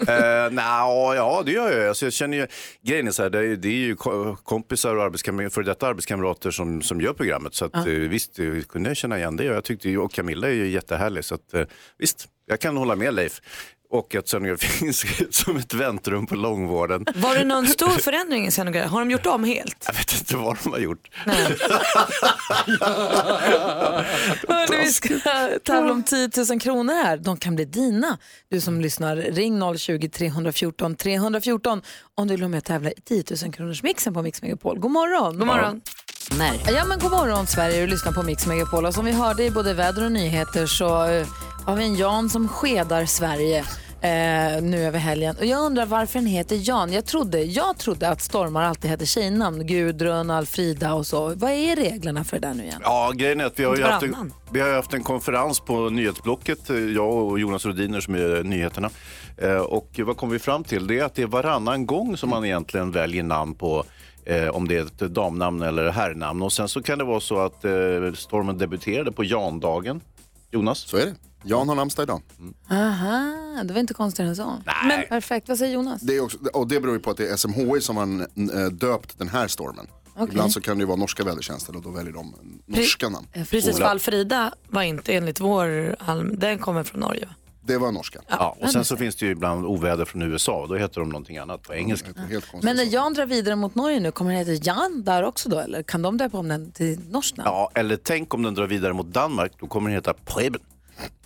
[0.00, 1.88] Uh, Nja, ja det gör jag.
[1.88, 2.46] Alltså, jag känner ju,
[2.82, 5.04] grejen är så här, det är, det är ju ko- kompisar och
[5.36, 7.54] arbetskam- för detta arbetskamrater som, som gör programmet.
[7.54, 7.80] Så att, Ja.
[7.88, 9.44] eh, visst, eh, kunde jag känna igen det.
[9.44, 11.24] Jag tyckte och Camilla är ju jättehärlig.
[11.24, 11.62] Så att, eh,
[11.98, 13.40] visst, jag kan hålla med Leif.
[13.94, 15.04] Och att Sönningar finns
[15.44, 17.06] som ett väntrum på långvården.
[17.14, 18.88] Var det någon stor förändring i scenografi?
[18.88, 19.84] Har de gjort om helt?
[19.86, 21.10] Jag vet inte vad de har gjort.
[24.48, 25.08] Hörni, vi ska
[25.64, 27.16] tävla om 10 000 kronor här.
[27.16, 28.18] De kan bli dina.
[28.50, 31.82] Du som lyssnar, ring 020 314 314
[32.14, 34.78] om du vill vara med och tävla i 10 000 kronors mixen på Mix Megapol.
[34.78, 35.38] God morgon.
[35.38, 35.80] God morgon.
[36.38, 36.64] Nej.
[36.66, 38.86] Ja, men god morgon Sverige, du lyssnar på Mix Megapol.
[38.86, 41.26] Och som vi hörde i både väder och nyheter så eh,
[41.66, 43.64] har vi en Jan som skedar Sverige
[44.04, 45.36] eh, nu över helgen.
[45.38, 46.92] Och jag undrar varför den heter Jan.
[46.92, 49.66] Jag trodde, jag trodde att stormar alltid hette tjejnamn.
[49.66, 51.34] Gudrun, Alfrida och så.
[51.34, 52.80] Vad är reglerna för det där nu igen?
[52.84, 55.90] Ja, grejen är att vi har, ju haft en, vi har haft en konferens på
[55.90, 58.90] nyhetsblocket, eh, jag och Jonas Rodiner som är nyheterna.
[59.38, 60.86] Eh, Och vad kom vi fram till?
[60.86, 63.84] Det är att det är varannan gång som man egentligen väljer namn på
[64.24, 66.42] eh, om det är ett damnamn eller herrnamn.
[66.42, 67.70] Och sen så kan det vara så att eh,
[68.14, 70.00] stormen debuterade på Jandagen.
[70.50, 70.78] Jonas?
[70.78, 71.14] Så är det.
[71.44, 72.22] Jan har namnsdag idag.
[72.70, 74.56] Aha, det var inte konstigare än så.
[74.88, 76.00] Men perfekt, vad säger Jonas?
[76.02, 78.06] Det är också, och det beror ju på att det är SMHI som har
[78.60, 79.86] eh, döpt den här stormen.
[80.16, 80.26] Okej.
[80.28, 82.34] Ibland så kan det ju vara norska vädertjänsten och då väljer de
[82.66, 83.26] norska namn.
[83.50, 87.28] Precis, för Alfrida var inte enligt vår alm, den kommer från Norge.
[87.66, 88.20] Det var norska.
[88.28, 91.08] Ja, och sen så finns det ju ibland oväder från USA och då heter de
[91.08, 92.08] någonting annat på engelska.
[92.62, 95.58] Men när Jan drar vidare mot Norge nu, kommer den heta Jan där också då?
[95.58, 97.50] Eller kan de döpa om den till norskt namn?
[97.50, 100.60] Ja, eller tänk om den drar vidare mot Danmark, då kommer den heta Preben.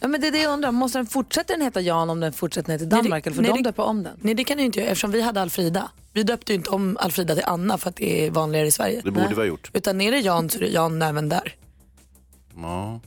[0.01, 0.73] Ja, men det är det jag undrar.
[0.73, 3.27] Måste den fortsätta den heta Jan om den fortsätter ner till Danmark?
[3.27, 4.17] eller får de det, döpa om den?
[4.21, 5.91] Nej det kan du inte göra eftersom vi hade Alfrida.
[6.13, 9.01] Vi döpte ju inte om Alfrida till Anna för att det är vanligare i Sverige.
[9.05, 9.71] Det borde vi ha gjort.
[9.73, 11.55] Utan är det Jan så är det Jan även där.
[12.57, 13.01] Ja.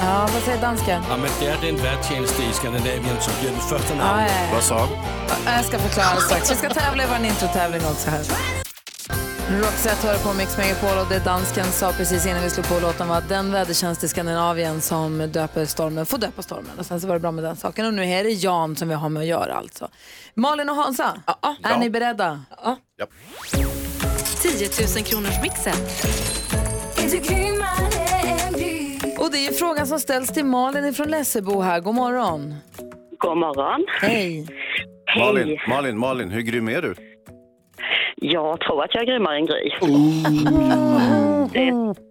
[0.00, 1.02] Ja, vad säger dansken?
[1.08, 4.30] Ja, men det är den värdtjänst i Skandinavien som blir det första Ja, namnet.
[4.30, 4.54] ja, ja.
[4.54, 5.54] Vad sa han?
[5.56, 6.50] Jag ska förklara strax.
[6.50, 8.24] Vi ska tävla i vår introtävling också här.
[9.50, 13.08] Roxette hör på Mix Megapol och det dansken sa precis innan vi slog på låten
[13.08, 16.70] var att den vädertjänst i Skandinavien som döper stormen får döpa stormen.
[16.78, 17.86] Och sen så var det bra med den saken.
[17.86, 19.88] Och nu är det Jan som vi har med att göra alltså.
[20.34, 21.76] Malin och Hansa, är Ja.
[21.78, 22.44] ni beredda?
[22.64, 22.76] Ja.
[24.42, 25.74] 10 000 kronors mixen.
[29.18, 31.80] Och det är frågan som ställs till Malin från Lessebo här.
[31.80, 32.54] God morgon.
[33.18, 33.84] God morgon.
[34.00, 34.46] Hej.
[35.18, 36.94] Malin, Malin, Malin, hur grym är du?
[38.16, 39.70] Jag tror att jag är grymmare än Gry.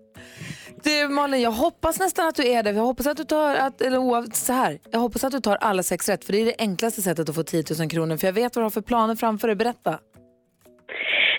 [0.84, 2.71] Du Malin, jag hoppas nästan att du är det.
[2.71, 4.79] Jag hoppas att du tar, att, eller så här.
[4.91, 7.36] Jag hoppas att du tar alla sex rätt för det är det enklaste sättet att
[7.36, 8.17] få 10 000 kronor.
[8.17, 9.55] För jag vet vad du har för planer framför dig.
[9.55, 9.99] Berätta.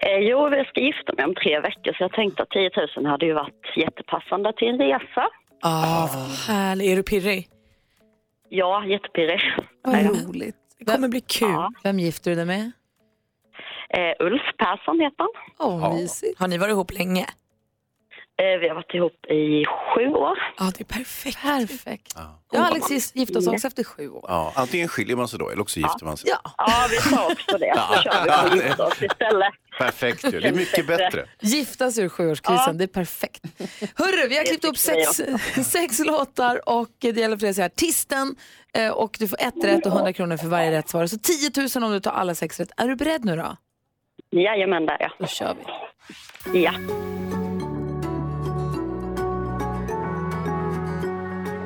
[0.02, 3.06] Eh, jo, vi ska gifta mig om tre veckor så jag tänkte att 10 000
[3.06, 5.28] hade ju varit jättepassande till en resa.
[5.62, 6.92] Ah, vad härligt.
[6.92, 7.48] Är du pirrig?
[8.48, 9.40] Ja, jättepirrig.
[9.82, 10.56] Vad roligt.
[10.78, 11.68] Det kommer bli kul.
[11.82, 12.72] Vem gifter du dig med?
[13.94, 15.28] Eh, Ulf Persson heter han.
[15.70, 16.38] Åh, mysigt.
[16.38, 17.26] Har ni varit ihop länge?
[18.42, 20.38] Eh, vi har varit ihop i sju år.
[20.58, 21.42] Ja, det är perfekt.
[21.42, 22.12] Perfekt.
[22.52, 24.24] Jag och Alex gis- gifte oss också efter sju år.
[24.28, 26.30] Ja, antingen skiljer man sig då eller också gifter man sig.
[26.30, 26.52] Ja.
[26.58, 27.74] Ja, vi sa också det.
[27.76, 29.52] Så kör vi på gifta oss istället.
[29.78, 31.26] Perfekt ju, det är mycket bättre.
[31.40, 32.72] Gifta sig ur sjuårskrisen, Ja.
[32.72, 33.42] det är perfekt.
[33.96, 35.20] Hörru, vi har klippt upp sex,
[35.70, 38.36] sex låtar och det gäller för dig att säga artisten
[38.74, 41.06] eh, och du får ett rätt och 100 kronor för varje rätt svar.
[41.06, 41.50] Så 10
[41.80, 42.70] 000 om du tar alla sex rätt.
[42.76, 43.56] Är du beredd nu då?
[44.32, 45.10] Jajamän, där ja.
[45.18, 46.64] Då kör vi.
[46.64, 46.72] Ja.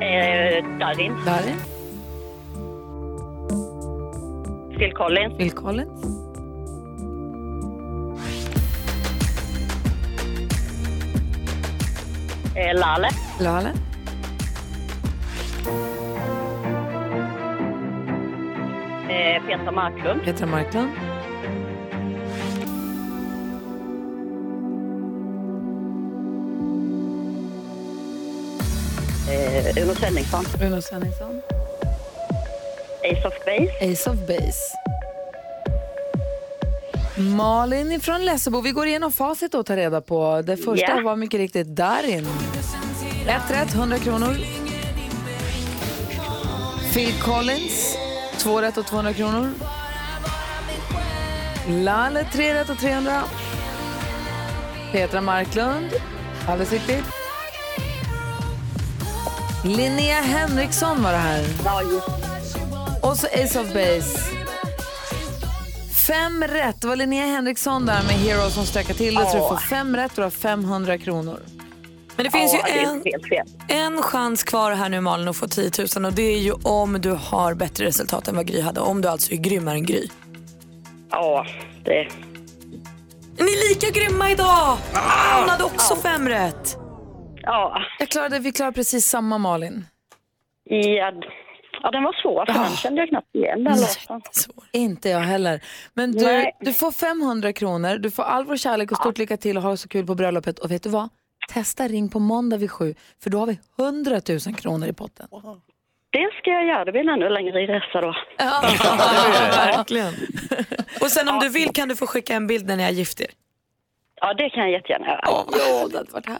[0.00, 1.59] Eh, Darin, Darin,
[4.79, 6.05] Phil Collins, Phil Collins,
[12.57, 13.09] eh, Lale,
[13.40, 13.72] Lale,
[19.09, 20.22] eh, Petra Marklund.
[20.24, 20.90] Petra Marklund.
[29.35, 30.47] Eh, Uno Svenningsson.
[30.62, 31.42] Uno Svenningsson.
[33.05, 33.92] Ace of Base.
[33.92, 34.61] Ace of Base.
[37.16, 38.61] Malin ifrån Lessebo.
[38.61, 40.42] Vi går igenom facit och tar reda på.
[40.42, 41.01] Det första Ja.
[41.05, 42.27] var mycket riktigt Darin.
[43.29, 44.37] Ett rätt, 100 kronor.
[46.92, 47.97] Phil Collins,
[48.38, 49.51] två rätt och 200 kronor.
[51.68, 53.23] Lalle, tre rätt och 300.
[54.92, 55.88] Petra Marklund,
[56.49, 57.05] alldeles riktigt.
[59.64, 61.44] Linnea Henriksson var det här.
[63.03, 64.18] Och så Ace of Base.
[66.07, 66.81] Fem rätt.
[66.81, 69.27] Det var Linnea Henriksson där med Hero som stökade till det.
[69.27, 71.40] Så du får fem rätt och du har 500 kronor.
[72.16, 73.03] Men det finns ju en,
[73.68, 77.00] en chans kvar här nu Malin att få 10 000 och det är ju om
[77.00, 78.81] du har bättre resultat än vad Gry hade.
[78.81, 80.09] Om du alltså är grymmare än Gry.
[81.11, 81.46] Ja,
[81.85, 82.09] det...
[83.38, 84.77] Ni är lika grymma idag!
[85.40, 86.79] Hon hade också fem rätt.
[87.46, 87.83] Ja.
[87.98, 89.85] Jag klarade, vi klarade precis samma Malin.
[90.64, 91.12] Ja,
[91.83, 94.22] ja, den var svår för den kände jag knappt igen den låten.
[94.72, 95.61] Inte jag heller.
[95.94, 96.57] Men du, Nej.
[96.61, 99.76] du får 500 kronor, du får all vår kärlek och stort lycka till och ha
[99.76, 100.59] så kul på bröllopet.
[100.59, 101.09] Och vet du vad?
[101.52, 105.26] Testa ring på måndag vid sju, för då har vi 100 000 kronor i potten.
[106.11, 106.85] Det ska jag göra.
[106.85, 108.14] Det blir en ännu längre resa då.
[108.38, 108.61] Ja,
[109.76, 110.14] verkligen.
[111.00, 113.20] Och sen om du vill kan du få skicka en bild när ni har gift
[113.20, 113.26] er.
[114.25, 115.21] Ja, det kan jag jättegärna göra.
[115.23, 115.47] Ja,
[115.91, 116.39] det hade varit här.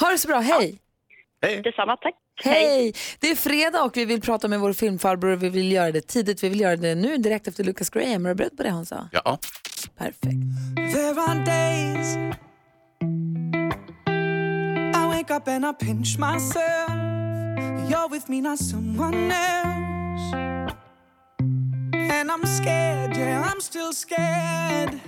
[0.00, 0.78] Ha det så bra, hej!
[1.42, 1.62] Hej!
[1.62, 2.14] Detsamma, tack.
[2.44, 2.92] Hej!
[3.20, 6.00] Det är fredag och vi vill prata med vår filmfarbror och vi vill göra det
[6.00, 6.42] tidigt.
[6.44, 8.26] Vi vill göra det nu direkt efter Lucas Graham.
[8.26, 9.08] Är du beredd på det Hansa?
[9.12, 9.38] Ja.
[9.98, 10.42] Perfekt.
[10.94, 12.16] There are days
[14.96, 16.90] I wake up and I pinch myself.
[17.90, 20.36] You're with me, not someone else.
[21.92, 25.00] And I'm scared, yeah, I'm still scared.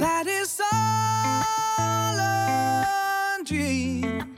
[0.00, 4.34] That is all a dream.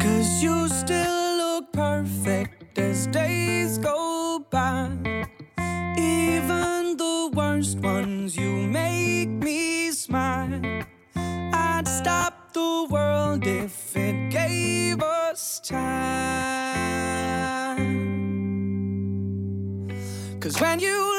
[0.00, 4.90] Cause you still look perfect as days go by.
[5.96, 10.60] Even the worst ones, you make me smile.
[11.14, 15.76] I'd stop the world if it gave us time.
[20.40, 21.15] Cause when you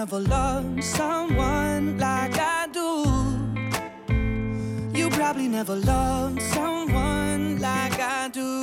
[0.00, 3.04] never loved someone like I do.
[4.98, 8.62] You probably never loved someone like I do.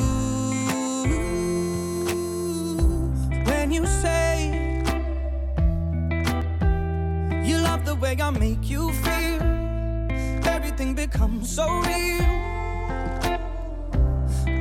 [3.50, 4.34] When you say
[7.45, 9.41] you love the way I make you feel,
[10.56, 12.26] everything becomes so real.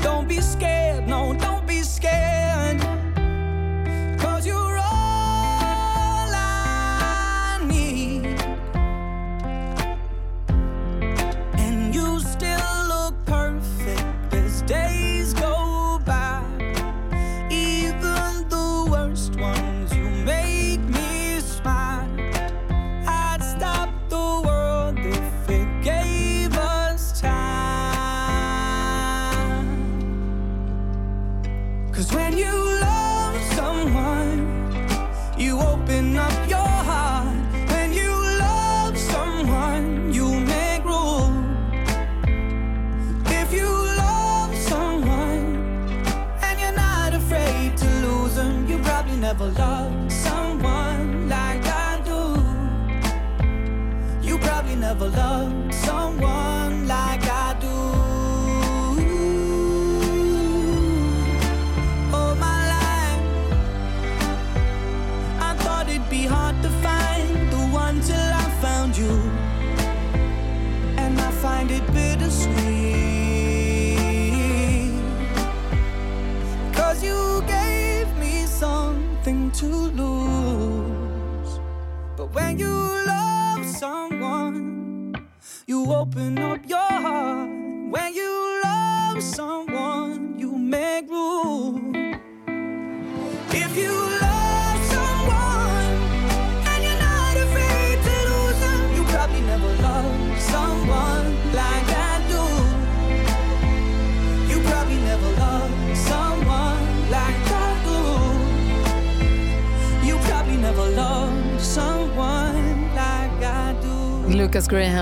[0.02, 2.95] Don't be scared, no, don't be scared.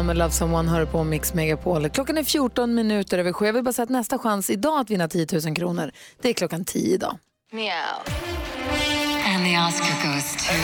[0.04, 1.88] Graham och Love Someone hör på Mix Megapol.
[1.88, 3.46] Klockan är 14 minuter över sju.
[3.46, 5.90] Jag vill bara säga att nästa chans idag att vinna 10 000 kronor,
[6.22, 7.18] det är klockan 10 idag.
[7.52, 7.70] Meow.
[9.26, 10.54] And the Oscar goes to...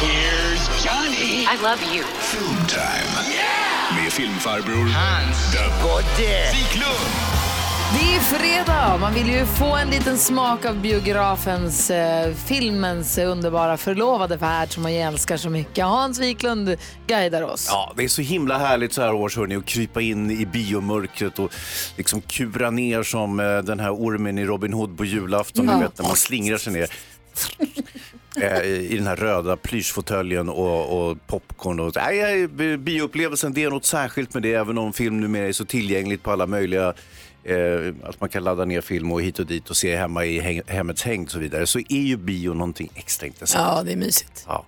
[0.00, 1.44] Here's Johnny.
[1.44, 2.04] I love you.
[2.04, 4.02] Film time.
[4.02, 7.49] Med filmfarbror Hans Godde Wiklund.
[7.92, 8.98] Det är fredag.
[9.00, 14.82] Man vill ju få en liten smak av biografens, eh, filmens underbara förlovade värld som
[14.82, 15.84] man ju älskar så mycket.
[15.84, 16.76] Hans Wiklund
[17.06, 17.66] guidar oss.
[17.70, 21.38] Ja, det är så himla härligt så här års hörni att krypa in i biomörkret
[21.38, 21.50] och
[21.96, 25.98] liksom kura ner som eh, den här ormen i Robin Hood på julafton, ni vet
[25.98, 26.90] när man slingrar sig ner.
[28.42, 31.80] Eh, i den här röda plyschfåtöljen och, och popcorn.
[31.80, 35.48] Och, nej, nej, bi- bioupplevelsen, det är något särskilt med det, även om film numera
[35.48, 36.94] är så tillgängligt på alla möjliga
[38.02, 40.62] att man kan ladda ner film och hit och dit och se hemma i häng,
[40.66, 41.66] hemmets häng och så vidare.
[41.66, 43.76] Så är ju bio någonting extra intressant.
[43.76, 44.44] Ja, det är mysigt.
[44.48, 44.66] Ja.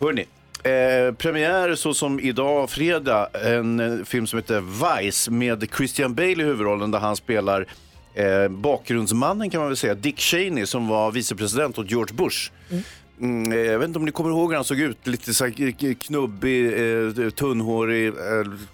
[0.00, 0.26] Hörni,
[0.62, 6.30] eh, premiär så som idag fredag, en eh, film som heter Vice med Christian Bale
[6.30, 7.66] i huvudrollen där han spelar
[8.14, 12.50] eh, bakgrundsmannen kan man väl säga, Dick Cheney som var vicepresident åt George Bush.
[12.70, 12.82] Mm,
[13.20, 15.06] Mm, eh, jag vet inte om ni kommer ihåg hur han såg ut.
[15.06, 18.14] Lite så här knubbig, eh, tunnhårig, eh,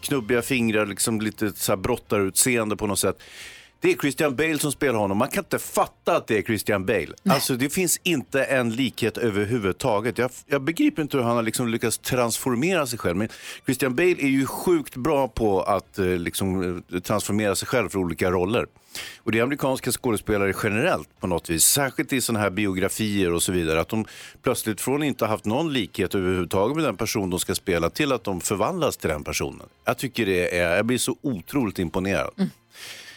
[0.01, 3.23] knubbiga fingrar, liksom lite så här brottarutseende på något sätt.
[3.83, 5.19] Det är Christian Bale som spelar honom.
[5.19, 7.15] Man kan inte fatta att det är Christian Bale.
[7.29, 10.19] Alltså det finns inte en likhet överhuvudtaget.
[10.19, 13.17] Jag, jag begriper inte hur han har liksom lyckats transformera sig själv.
[13.17, 13.29] Men
[13.65, 17.99] Christian Bale är ju sjukt bra på att eh, liksom, eh, transformera sig själv för
[17.99, 18.67] olika roller.
[19.19, 21.65] Och det är amerikanska skådespelare generellt på något vis.
[21.65, 23.81] Särskilt i sådana här biografier och så vidare.
[23.81, 24.05] Att de
[24.43, 28.25] plötsligt från inte haft någon likhet överhuvudtaget med den person de ska spela till att
[28.25, 29.67] de förvandlas till den personen.
[29.85, 32.31] Jag tycker det är, jag blir så otroligt imponerad.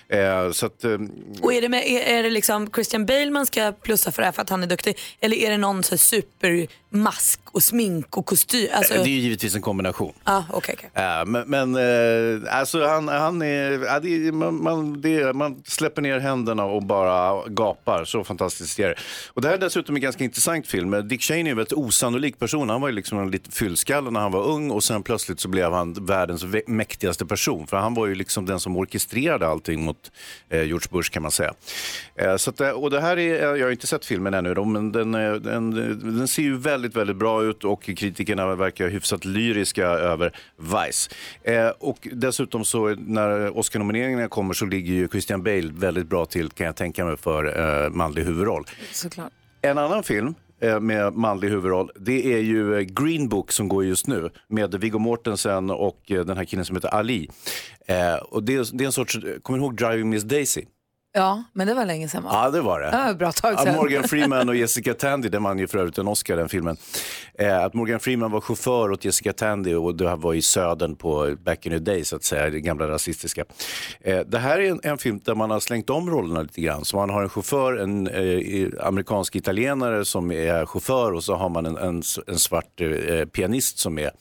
[0.09, 0.97] Eh, så att, eh,
[1.41, 4.25] Och är det, med, är, är det liksom Christian Bale man ska plussa för det
[4.25, 4.97] här för att han är duktig?
[5.19, 8.69] Eller är det någon så supermask och smink och kostym?
[8.73, 10.13] Alltså, Det är ju givetvis en kombination.
[10.23, 10.89] ah, okay, okay.
[10.93, 16.19] Ja, men men eh, alltså han, han är, det, man, man, det, man släpper ner
[16.19, 18.05] händerna och bara gapar.
[18.05, 18.95] Så fantastiskt är det.
[19.27, 21.07] Och det här är dessutom en ganska intressant film.
[21.07, 22.69] Dick Cheney är en väldigt osannolik person.
[22.69, 25.47] Han var ju liksom en liten fyllskalle när han var ung och sen plötsligt så
[25.47, 27.67] blev han världens vä- mäktigaste person.
[27.67, 30.11] För han var ju liksom den som orkestrerade allting mot
[30.49, 31.53] eh, George Bush kan man säga.
[32.15, 34.65] Eh, så att, eh, och det här är, jag har inte sett filmen ännu då,
[34.65, 35.71] men den, eh, den,
[36.17, 41.11] den ser ju väldigt, väldigt bra ut och kritikerna verkar hyfsat lyriska över Vice.
[41.43, 46.49] Eh, och dessutom så när Oscar-nomineringarna kommer så ligger ju Christian Bale väldigt bra till
[46.49, 48.65] kan jag tänka mig för eh, manlig huvudroll.
[48.91, 49.31] Såklart.
[49.61, 53.67] En annan film eh, Eh, med manlig huvudroll, det är ju eh, Green Book som
[53.67, 57.29] går just nu med Viggo Mortensen och eh, den här killen som heter Ali.
[57.87, 60.61] Eh, och det, det är en sorts, kommer ni ihåg Driving Miss Daisy?
[61.17, 62.23] Ja, men det var länge sedan?
[62.25, 62.89] Ja, det var det.
[62.91, 63.75] Ja, bra tag sedan.
[63.75, 66.77] Morgan Freeman och Jessica Tandy, den vann ju för övrigt en Oscar den filmen.
[67.33, 70.95] Eh, att Morgan Freeman var chaufför åt Jessica Tandy och det här var i södern
[70.95, 73.45] på back in the day så att säga, det gamla rasistiska.
[74.01, 76.85] Eh, det här är en, en film där man har slängt om rollerna lite grann.
[76.85, 81.49] Så man har en chaufför, en eh, amerikansk italienare som är chaufför och så har
[81.49, 84.11] man en, en, en svart eh, pianist som är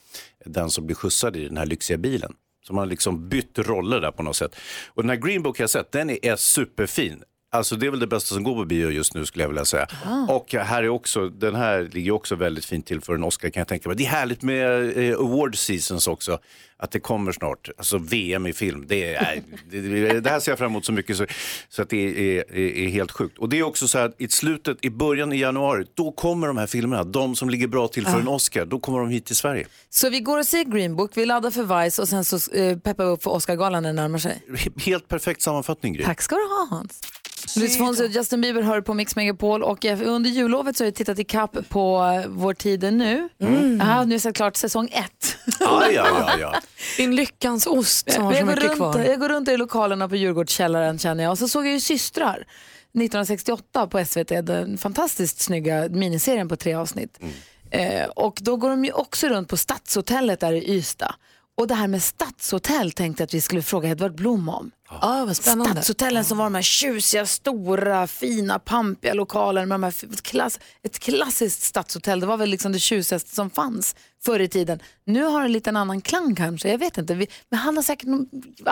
[0.45, 2.33] den som blir skjutsad i den här lyxiga bilen.
[2.67, 4.55] Så man har liksom bytt roller där på något sätt.
[4.87, 7.23] Och den här Green Book jag har sett, den är, är superfin.
[7.55, 9.65] Alltså det är väl det bästa som går på bio just nu skulle jag vilja
[9.65, 9.87] säga.
[10.29, 13.61] Och här är också, den här ligger också väldigt fint till för en Oscar kan
[13.61, 13.97] jag tänka mig.
[13.97, 16.39] Det är härligt med eh, award seasons också.
[16.77, 18.85] Att det kommer snart, alltså VM i film.
[18.87, 21.25] Det, är, det, det, det här ser jag fram emot så mycket så,
[21.69, 23.37] så att det är, är, är helt sjukt.
[23.37, 26.57] Och det är också så här, i slutet, i början i januari, då kommer de
[26.57, 29.35] här filmerna, de som ligger bra till för en Oscar, då kommer de hit till
[29.35, 29.67] Sverige.
[29.89, 32.77] Så vi går och ser Green Book, vi laddar för Vice och sen så eh,
[32.77, 34.43] peppar vi upp för Oscargalan när den närmar sig.
[34.77, 36.03] Helt perfekt sammanfattning Gry.
[36.03, 37.01] Tack ska du ha Hans.
[37.55, 40.87] Luis Fonsi och Justin Bieber hör på Mix Megapol och eh, under jullovet så har
[40.87, 43.29] jag tittat i kapp på eh, Vår tid nu.
[43.41, 43.77] Mm.
[43.77, 45.37] Jag har nu sett klart säsong ett.
[45.59, 46.55] Ja, ja, ja, ja.
[46.97, 48.99] Din lyckans ost som har jag, så går mycket runt, kvar.
[48.99, 52.35] jag går runt i lokalerna på Djurgårdskällaren känner jag och så såg jag ju Systrar
[52.35, 57.19] 1968 på SVT, den fantastiskt snygga miniserien på tre avsnitt.
[57.71, 61.15] Eh, och då går de ju också runt på Stadshotellet där i Ystad.
[61.57, 64.71] Och det här med stadshotell tänkte jag att vi skulle fråga Edvard Blom om.
[64.89, 65.71] Ja, vad spännande.
[65.71, 70.59] Stadshotellen som var de här tjusiga, stora, fina, pampiga lokaler med de här f- klass,
[70.83, 72.19] ett klassiskt stadshotell.
[72.19, 73.95] Det var väl liksom det tjusigaste som fanns
[74.25, 74.79] förr i tiden.
[75.05, 77.13] Nu har det lite en annan klang kanske, jag vet inte.
[77.15, 78.07] Vi, men han har säkert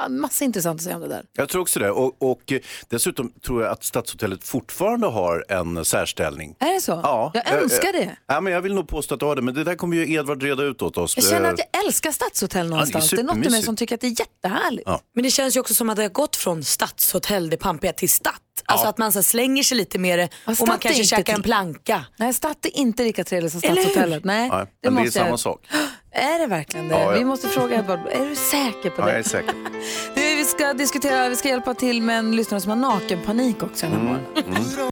[0.06, 1.24] en massa intressant att säga om det där.
[1.34, 1.92] Jag tror också det.
[1.92, 6.56] Och, och eh, dessutom tror jag att Stadshotellet fortfarande har en särställning.
[6.60, 6.92] Är det så?
[7.04, 8.16] Ja, jag eh, önskar eh, det.
[8.28, 10.14] Ja, men jag vill nog påstå att det har det, men det där kommer ju
[10.14, 11.18] Edvard reda ut åt oss.
[11.18, 13.10] Jag känner Eh, att jag älskar stadshotell någonstans.
[13.10, 14.84] det, är något i mig som tycker att det är jättehärligt.
[14.86, 15.00] Ja.
[15.16, 18.10] Men det känns ju också som att det har gått från stadshotell, det pampiga, till
[18.10, 18.40] stadt.
[18.66, 18.90] Alltså Ja.
[18.90, 20.28] att man så slänger sig lite mer Ja,
[20.60, 22.06] och man kanske käkar en planka.
[22.18, 23.62] Nej, Stadt är inte lika trevligt som?
[23.62, 24.24] Stadshotellet.
[24.24, 25.66] Nej, Nej, men det är måste samma jag- sak.
[26.12, 26.96] Är det verkligen det?
[26.96, 27.18] Ja, ja.
[27.20, 29.12] Vi måste fråga Edvard, är du säker på Ja, det?
[29.12, 29.56] jag är säker.
[30.16, 33.86] Du, vi ska diskutera, vi ska hjälpa till med en lyssnare som har nakenpanik också
[33.86, 34.14] den här Mm.
[34.36, 34.92] morgonen.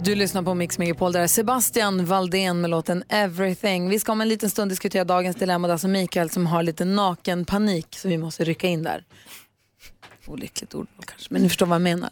[0.00, 3.88] Du lyssnar på Mix Megapol, där är Sebastian Valdén med låten Everything.
[3.88, 6.62] Vi ska om en liten stund diskutera dagens dilemma, det är alltså Mikael som har
[6.62, 9.04] lite nakenpanik så vi måste rycka in där.
[10.26, 12.10] Olyckligt ordval kanske, men ni förstår vad jag menar.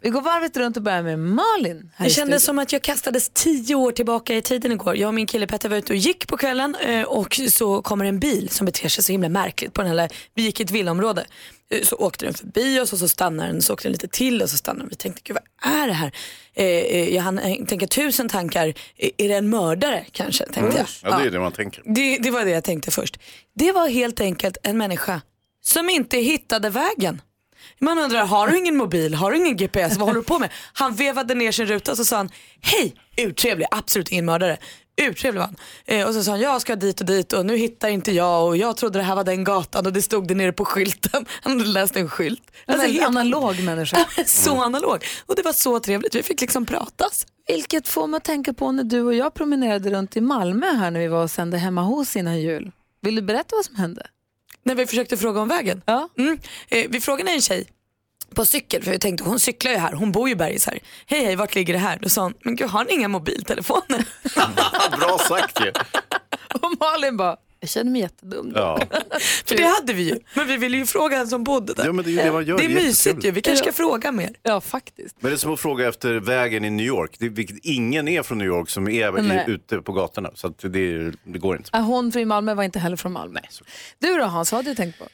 [0.00, 1.90] Vi går varvet runt och börjar med Malin.
[1.96, 4.96] Här Det kändes som att jag kastades tio år tillbaka i tiden igår.
[4.96, 8.04] Jag och min kille Petter var ute och gick på kvällen eh, och så kommer
[8.04, 10.70] en bil som beter sig så himla märkligt på den här, vi gick i ett
[10.70, 11.24] villaområde.
[11.70, 14.42] Eh, Så åkte den förbi oss och så stannade den, så åkte den lite till
[14.42, 14.88] och så stannade den.
[14.88, 16.12] Vi tänkte, gud vad är det här?
[16.54, 20.44] Eh, jag hann tänka tusen tankar, är det en mördare kanske?
[20.46, 20.86] Tänkte jag.
[21.02, 21.82] Ja, det är det man tänker.
[21.86, 23.18] Det, det var det jag tänkte först.
[23.54, 25.20] Det var helt enkelt en människa
[25.64, 27.20] som inte hittade vägen.
[27.82, 29.14] Man undrar, har du ingen mobil?
[29.14, 29.96] Har du ingen GPS?
[29.96, 30.50] Vad håller du på med?
[30.72, 32.30] Han vevade ner sin ruta och så sa han,
[32.60, 34.56] hej, urtrevlig, absolut ingen mördare.
[35.02, 35.56] Urtrevlig var han.
[35.86, 38.46] Eh, och så sa han, jag ska dit och dit och nu hittar inte jag
[38.46, 41.26] och jag trodde det här var den gatan och det stod det nere på skylten.
[41.42, 42.42] Han hade läst en skylt.
[42.66, 44.06] En väldigt helt- analog människa.
[44.26, 45.04] så analog.
[45.26, 47.26] Och det var så trevligt, vi fick liksom pratas.
[47.48, 50.90] Vilket får mig att tänka på när du och jag promenerade runt i Malmö här
[50.90, 52.72] när vi var och sände hemma hos innan jul.
[53.00, 54.06] Vill du berätta vad som hände?
[54.64, 55.82] När vi försökte fråga om vägen?
[55.86, 56.08] Ja.
[56.18, 56.38] Mm.
[56.68, 57.66] Eh, vi frågade en tjej
[58.34, 60.78] på cykel, för vi tänkte hon cyklar ju här, hon bor ju i Bergis här.
[61.06, 61.98] Hej hej, vart ligger det här?
[62.02, 64.04] Då sa hon, men gud har ni inga mobiltelefoner?
[64.98, 65.72] Bra sagt ju.
[66.60, 68.52] Och Malin bara, jag känner mig jättedum.
[68.54, 68.80] Ja.
[69.44, 71.84] för det hade vi ju, men vi ville ju fråga en som bodde där.
[71.84, 72.58] Ja, men det är det man gör.
[72.58, 74.30] Det är mysigt ju, vi kanske ska fråga mer.
[74.42, 75.16] Ja, faktiskt.
[75.20, 78.22] Men det är som att fråga efter vägen i New York, det, vilket ingen är
[78.22, 79.44] från New York som är Nej.
[79.48, 80.30] i, ute på gatorna.
[80.34, 81.78] Så att det, det går inte.
[81.78, 83.40] Hon från Malmö var inte heller från Malmö.
[83.98, 85.04] Du då Hans, vad hade du tänkt på?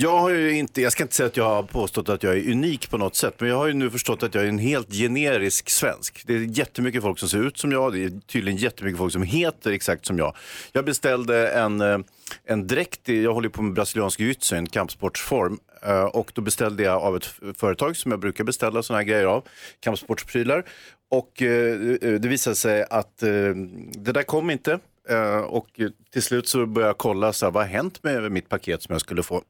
[0.00, 2.50] Jag har ju inte, jag ska inte säga att jag har påstått att jag är
[2.50, 4.92] unik på något sätt, men jag har ju nu förstått att jag är en helt
[4.92, 6.22] generisk svensk.
[6.26, 9.22] Det är jättemycket folk som ser ut som jag, det är tydligen jättemycket folk som
[9.22, 10.36] heter exakt som jag.
[10.72, 11.98] Jag beställde en, eh,
[12.44, 15.58] en dräkt, jag håller på med brasiliansk jujutsu, en kampsportsform.
[15.82, 17.26] Eh, och då beställde jag av ett
[17.56, 19.44] företag som jag brukar beställa sådana här grejer av,
[19.80, 20.64] kampsportsprylar.
[21.10, 24.78] Och eh, det visade sig att det där kom inte.
[25.08, 25.66] Eh, och
[26.12, 28.92] till slut så började jag kolla, så här, vad har hänt med mitt paket som
[28.92, 29.42] jag skulle få?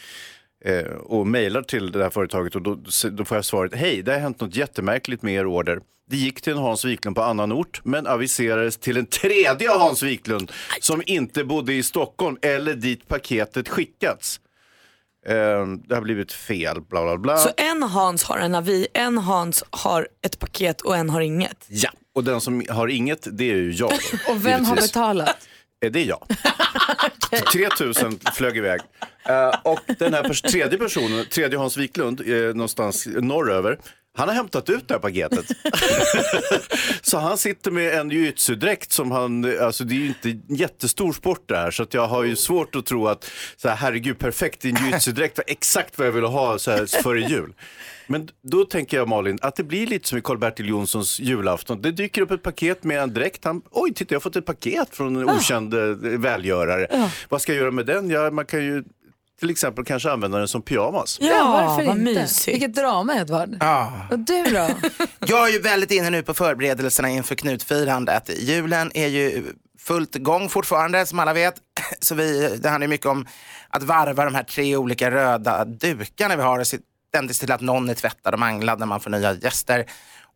[0.64, 2.78] eh, och mejlar till det här företaget och då,
[3.10, 5.80] då får jag svaret, hej, det har hänt något jättemärkligt med er order.
[6.10, 10.02] Det gick till en Hans Wiklund på annan ort, men aviserades till en tredje Hans
[10.02, 14.40] Wiklund som inte bodde i Stockholm eller dit paketet skickats.
[15.28, 17.36] Eh, det har blivit fel, bla bla bla.
[17.36, 21.64] Så en Hans har en avi, en Hans har ett paket och en har inget.
[21.68, 23.92] Ja, och den som har inget, det är ju jag.
[24.28, 25.36] Och vem har betalat?
[25.84, 26.26] Eh, Det är jag.
[27.52, 28.80] 3000 flög iväg.
[29.28, 33.78] Eh, och den här pers- tredje personen, tredje Hans Wiklund, eh, någonstans norröver,
[34.16, 35.46] han har hämtat ut det här paketet.
[37.02, 41.12] så han sitter med en jujutsu-dräkt som han, alltså det är ju inte en jättestor
[41.12, 44.18] sport det här så att jag har ju svårt att tro att, så här, herregud
[44.18, 47.52] perfekt, en jujutsu-dräkt var exakt vad jag ville ha så här, före jul.
[48.06, 51.82] Men då tänker jag Malin, att det blir lite som i Karl-Bertil Jonssons julafton.
[51.82, 53.44] Det dyker upp ett paket med en dräkt.
[53.44, 57.10] Han, Oj, titta jag har fått ett paket från en okänd eh, välgörare.
[57.28, 58.10] Vad ska jag göra med den?
[58.10, 58.84] Ja, man kan ju
[59.40, 61.18] till exempel kanske använda den som pyjamas.
[61.20, 62.12] Ja, varför vad inte?
[62.12, 62.48] mysigt.
[62.48, 63.56] Vilket drama Edvard.
[63.60, 63.92] Ja.
[64.10, 64.68] Och du då?
[65.26, 68.30] Jag är ju väldigt inne nu på förberedelserna inför knutfirandet.
[68.38, 69.44] Julen är ju
[69.78, 71.54] fullt igång fortfarande som alla vet.
[72.00, 73.26] Så vi, det handlar ju mycket om
[73.68, 76.78] att varva de här tre olika röda dukarna vi har och se
[77.40, 79.86] till att någon är tvättad och manglad när man får nya gäster.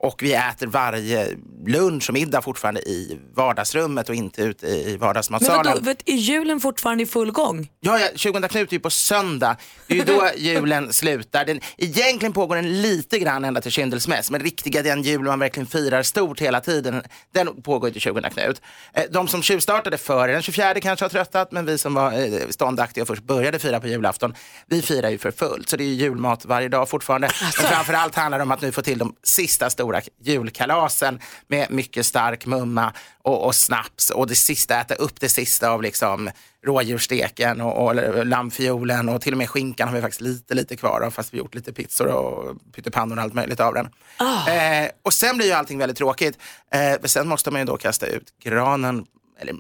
[0.01, 1.29] Och vi äter varje
[1.67, 5.65] lunch och middag fortfarande i vardagsrummet och inte ute i Men vardagsmatsalen.
[5.73, 7.69] vadå, vet, är julen fortfarande i full gång?
[7.81, 9.57] Ja, ja, 20 Knut är ju på söndag.
[9.87, 11.45] Det är ju då julen slutar.
[11.45, 15.67] Den, egentligen pågår den lite grann ända till kyndelsmäss, men riktiga den julen man verkligen
[15.67, 17.03] firar stort hela tiden,
[17.35, 18.63] den pågår till 20 Knut.
[18.95, 22.49] Eh, De som tjuvstartade före den 24 kanske har tröttat, men vi som var eh,
[22.51, 24.35] ståndaktiga och först började fira på julafton,
[24.67, 25.69] vi firar ju för fullt.
[25.69, 27.29] Så det är ju julmat varje dag fortfarande.
[27.43, 29.88] Men framförallt handlar det om att nu få till de sista stora
[30.23, 35.71] julkalasen med mycket stark mumma och, och snaps och det sista, äta upp det sista
[35.71, 36.31] av liksom
[36.67, 41.01] rådjurssteken och, och lammfiolen och till och med skinkan har vi faktiskt lite, lite kvar
[41.01, 43.89] av fast vi gjort lite pizzor och pyttipannor och allt möjligt av den.
[44.49, 46.39] Eh, och sen blir ju allting väldigt tråkigt.
[46.73, 49.07] Eh, sen måste man ju då kasta ut granen,
[49.41, 49.55] eller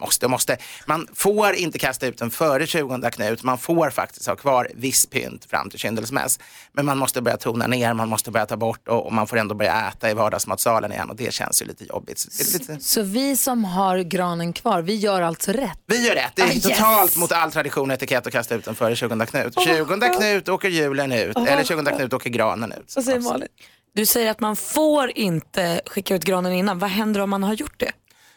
[0.00, 0.56] måste måste.
[0.86, 3.42] Man får inte kasta ut den före 20 Knut.
[3.42, 6.38] Man får faktiskt ha kvar viss pynt fram till kyndelsmäss.
[6.72, 9.36] Men man måste börja tona ner, man måste börja ta bort och, och man får
[9.36, 12.18] ändå börja äta i vardagsmatsalen igen och det känns ju lite jobbigt.
[12.18, 12.80] Så lite...
[12.80, 15.78] Så vi som har granen kvar, vi gör alltså rätt?
[15.86, 16.32] Vi gör rätt.
[16.34, 16.62] Det är Ah, yes.
[16.62, 19.54] totalt mot all tradition och etikett att kasta ut den före 20 Knut.
[19.64, 22.92] 20 Knut åker julen ut, eller 20 Knut åker granen ut.
[22.96, 23.48] Vad säger Malin?
[23.94, 26.78] Du säger att man får inte skicka ut granen innan.
[26.78, 27.92] Vad händer om man har gjort det?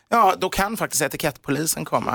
[0.10, 2.12] Ja, då kan faktiskt etikettpolisen komma.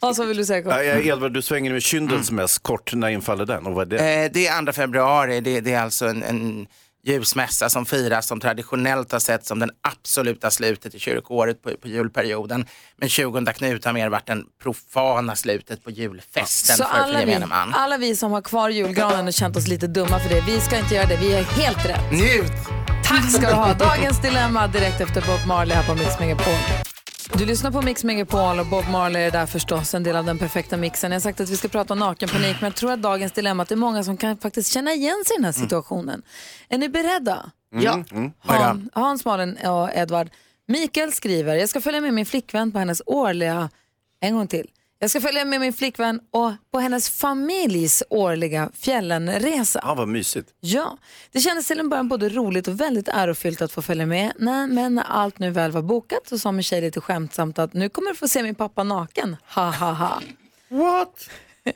[0.00, 0.82] Hans, vad vill du säga?
[0.84, 2.94] Ja, Edvard, du svänger med kyndens mest kort.
[2.94, 3.66] När infaller den?
[3.66, 4.24] Och vad är det?
[4.24, 6.66] Eh, det är 2 februari, det, det är alltså en, en
[7.04, 11.88] ljusmässa som firas som traditionellt har sett som den absoluta slutet i kyrkoåret på, på
[11.88, 12.66] julperioden.
[12.96, 17.30] Men 20 Knut har mer varit den profana slutet på julfesten Så för, alla vi,
[17.30, 17.74] gemene man.
[17.74, 20.78] alla vi som har kvar julgranen och känt oss lite dumma för det, vi ska
[20.78, 21.16] inte göra det.
[21.16, 22.12] Vi är helt rätt.
[22.12, 22.81] Njut!
[23.12, 23.74] Tack ska du ha.
[23.74, 26.54] Dagens dilemma direkt efter Bob Marley här på Mix Megapol.
[27.38, 30.38] Du lyssnar på Mix Megapol och Bob Marley är där förstås, en del av den
[30.38, 31.10] perfekta mixen.
[31.10, 33.62] Jag har sagt att vi ska prata om nakenpanik, men jag tror att dagens dilemma,
[33.62, 36.22] att det är många som kan faktiskt känna igen sig i den här situationen.
[36.68, 37.50] Är ni beredda?
[37.70, 38.04] Ja.
[38.38, 40.30] Han, Hans, Malin och Edvard.
[40.68, 43.70] Mikael skriver, jag ska följa med min flickvän på hennes årliga,
[44.20, 44.66] en gång till.
[45.02, 49.80] Jag ska följa med min flickvän och på hennes familjs årliga fjällenresa.
[49.82, 50.50] Ja, vad mysigt.
[50.60, 50.98] Ja,
[51.32, 54.32] det kändes till en början både roligt och väldigt ärofyllt att få följa med.
[54.38, 57.72] Nej, men när allt nu väl var bokat så sa min tjej lite skämtsamt att
[57.72, 59.36] nu kommer du få se min pappa naken.
[59.54, 60.22] Ha ha ha.
[60.68, 61.28] What?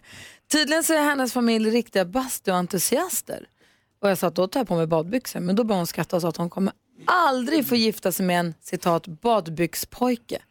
[0.53, 3.49] Tydligen så är hennes familj riktiga bastuentusiaster.
[4.03, 5.41] Och jag sa att då tar jag på mig badbyxor.
[5.41, 6.73] Men då började hon skratta och sa att hon kommer
[7.05, 10.43] aldrig få gifta sig med en citat badbyxpojke.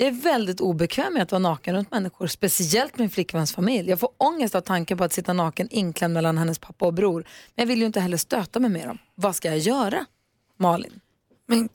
[0.00, 3.90] Jag är väldigt obekväm med att vara naken runt människor, speciellt min flickväns familj.
[3.90, 7.24] Jag får ångest av tanken på att sitta naken inklämd mellan hennes pappa och bror.
[7.54, 8.98] Men jag vill ju inte heller stöta mig med dem.
[9.14, 10.04] Vad ska jag göra?
[10.58, 11.00] Malin?
[11.46, 11.68] Men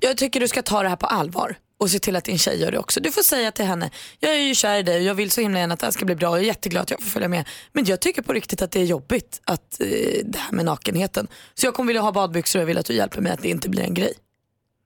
[0.00, 2.60] jag tycker du ska ta det här på allvar och se till att din tjej
[2.60, 3.00] gör det också.
[3.00, 3.90] Du får säga till henne,
[4.20, 5.92] jag är ju kär i dig och jag vill så himla gärna att det här
[5.92, 7.48] ska bli bra och jag är jätteglad att jag får följa med.
[7.72, 9.86] Men jag tycker på riktigt att det är jobbigt att, eh,
[10.24, 11.28] det här med nakenheten.
[11.54, 13.48] Så jag kommer vilja ha badbyxor och jag vill att du hjälper mig att det
[13.48, 14.12] inte blir en grej.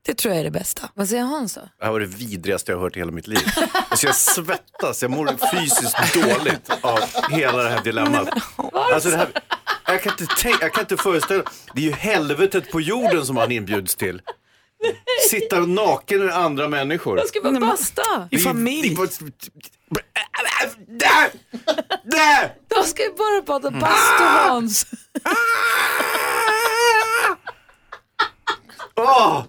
[0.07, 0.89] Det tror jag är det bästa.
[0.93, 1.61] Vad säger Hans då?
[1.79, 3.39] Det här var det vidrigaste jag hört i hela mitt liv.
[3.89, 6.99] Alltså jag svettas, jag mår fysiskt dåligt av
[7.31, 8.29] hela det här dilemmat.
[8.73, 9.29] Alltså det här,
[9.87, 11.43] jag, kan inte tänka, jag kan inte föreställa
[11.73, 14.21] Det är ju helvetet på jorden som han inbjuds till.
[15.29, 17.17] Sitta naken med andra människor.
[17.17, 18.01] Jag ska bara basta.
[18.31, 19.07] Är bara-
[20.87, 21.31] Där!
[22.03, 22.53] Där!
[22.69, 24.85] Jag ska ju bara bada bastu Hans.
[28.95, 29.43] Åh!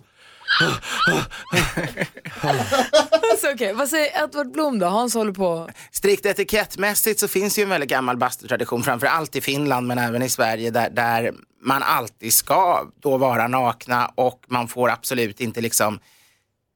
[3.33, 3.73] Alltså, okay.
[3.73, 4.87] Vad säger Edvard Blom då?
[4.87, 5.69] Hans håller på.
[5.91, 10.29] Strikt etikettmässigt så finns ju en väldigt gammal bastutradition, framförallt i Finland men även i
[10.29, 11.33] Sverige, där, där
[11.63, 15.99] man alltid ska då vara nakna och man får absolut inte liksom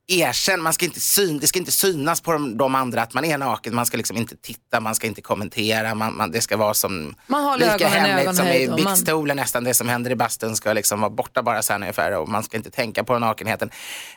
[0.09, 3.25] erkänna, man ska inte syn, det ska inte synas på de, de andra att man
[3.25, 6.57] är naken, man ska liksom inte titta, man ska inte kommentera, man, man, det ska
[6.57, 7.15] vara som
[7.59, 8.97] lika hemligt som i och man-
[9.37, 12.43] nästan, det som händer i bastun ska liksom vara borta bara sen ungefär och man
[12.43, 13.71] ska inte tänka på nakenheten.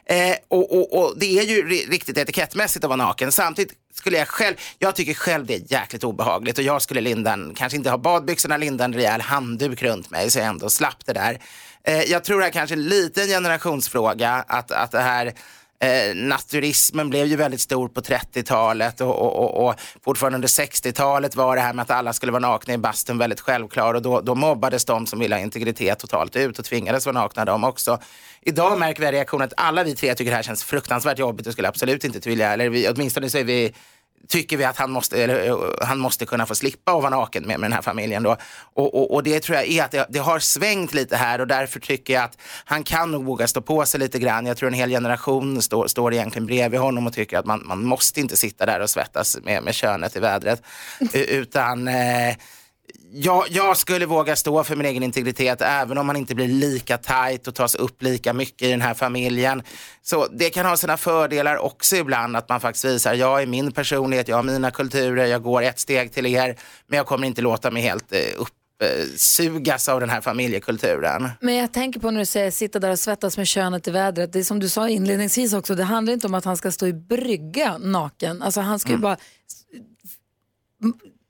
[0.05, 4.17] Eh, och, och, och det är ju ri- riktigt etikettmässigt att vara naken, samtidigt skulle
[4.17, 7.77] jag själv, jag tycker själv det är jäkligt obehagligt och jag skulle linda en, kanske
[7.77, 11.39] inte ha badbyxorna, linda en rejäl handduk runt mig så jag ändå slapp det där.
[11.83, 15.33] Eh, jag tror det här kanske är en liten generationsfråga, att, att det här
[15.79, 21.35] Eh, naturismen blev ju väldigt stor på 30-talet och, och, och, och fortfarande under 60-talet
[21.35, 24.21] var det här med att alla skulle vara nakna i bastun väldigt självklar och då,
[24.21, 27.99] då mobbades de som ville ha integritet totalt ut och tvingades vara nakna de också.
[28.41, 31.53] Idag märker vi reaktionen att alla vi tre tycker det här känns fruktansvärt jobbigt och
[31.53, 33.73] skulle absolut inte vilja, eller vi, åtminstone så är vi
[34.27, 37.43] tycker vi att han måste, eller, eh, han måste kunna få slippa att vara naken
[37.43, 38.23] med, med den här familjen.
[38.23, 38.37] Då.
[38.73, 41.47] Och, och, och det tror jag är att det, det har svängt lite här och
[41.47, 44.45] därför tycker jag att han kan nog våga stå på sig lite grann.
[44.45, 47.85] Jag tror en hel generation står, står egentligen bredvid honom och tycker att man, man
[47.85, 50.61] måste inte sitta där och svettas med, med könet i vädret.
[51.13, 52.35] Eh, Utan eh,
[53.17, 56.97] jag, jag skulle våga stå för min egen integritet även om man inte blir lika
[56.97, 59.63] tajt och tas upp lika mycket i den här familjen.
[60.01, 63.71] Så det kan ha sina fördelar också ibland att man faktiskt visar, jag är min
[63.71, 67.41] personlighet, jag har mina kulturer, jag går ett steg till er, men jag kommer inte
[67.41, 71.29] låta mig helt eh, uppsugas av den här familjekulturen.
[71.41, 74.33] Men jag tänker på när du säger sitta där och svettas med könet i vädret.
[74.33, 76.87] Det är som du sa inledningsvis också, det handlar inte om att han ska stå
[76.87, 78.41] i brygga naken.
[78.41, 79.17] Alltså han ska ju bara...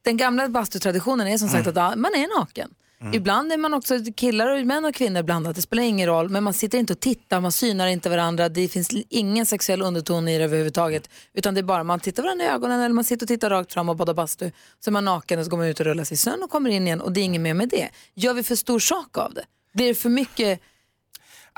[0.06, 2.70] Den gamla bastutraditionen är som sagt att ja, man är naken.
[3.14, 6.30] Ibland är man också killar och män och kvinnor blandat, det spelar ingen roll.
[6.30, 8.50] Men man sitter inte och tittar, man synar inte varandra.
[8.50, 11.10] Det finns ingen sexuell underton i det överhuvudtaget.
[11.34, 13.74] Utan det är bara man tittar varandra i ögonen eller man sitter och tittar rakt
[13.74, 14.52] fram och badar bastu.
[14.80, 16.50] Så är man naken och så går man ut och rullar sig i snön och
[16.50, 17.90] kommer in igen och det är inget mer med det.
[18.14, 19.46] Gör vi för stor sak av det?
[19.74, 20.62] Blir det för mycket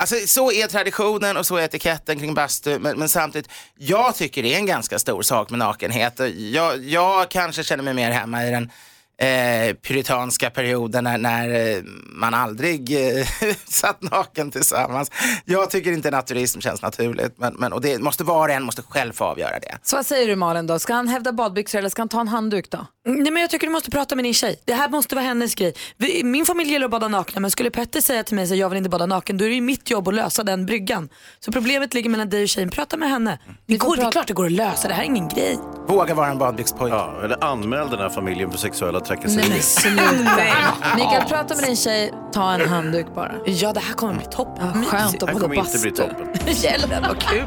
[0.00, 2.78] Alltså så är traditionen och så är etiketten kring bastu.
[2.78, 6.20] Men, men samtidigt, jag tycker det är en ganska stor sak med nakenhet.
[6.36, 8.70] Jag, jag kanske känner mig mer hemma i den
[9.18, 13.26] eh, puritanska perioden när, när eh, man aldrig eh,
[13.64, 15.10] satt naken tillsammans.
[15.44, 17.38] Jag tycker inte naturism känns naturligt.
[17.38, 19.78] Men, men, och det måste var och en måste själv få avgöra det.
[19.82, 20.78] Så vad säger du Malin då?
[20.78, 22.86] Ska han hävda badbyxor eller ska han ta en handduk då?
[23.06, 24.62] Nej, men jag tycker du måste prata med din tjej.
[24.64, 25.74] Det här måste vara hennes grej.
[25.96, 28.68] Vi, min familj gillar att bada nakna men skulle Petter säga till mig att jag
[28.68, 31.08] vill inte bada naken då är det ju mitt jobb att lösa den bryggan.
[31.40, 32.70] Så problemet ligger mellan dig och tjejen.
[32.70, 33.38] Prata med henne.
[33.66, 34.88] Det, går, det är klart det går att lösa.
[34.88, 35.58] Det här är ingen grej.
[35.88, 36.94] Våga vara en badbyxpojke.
[36.94, 39.50] Ja, eller anmäl den här familjen för sexuella trakasserier.
[39.50, 40.96] men sluta.
[40.96, 42.12] Mikael, prata med din tjej.
[42.32, 43.34] Ta en handduk bara.
[43.46, 44.66] Ja, det här kommer bli toppen.
[44.74, 46.28] Ja, skönt att Det här kommer inte bli toppen.
[46.46, 47.44] Hjälp, vad kul.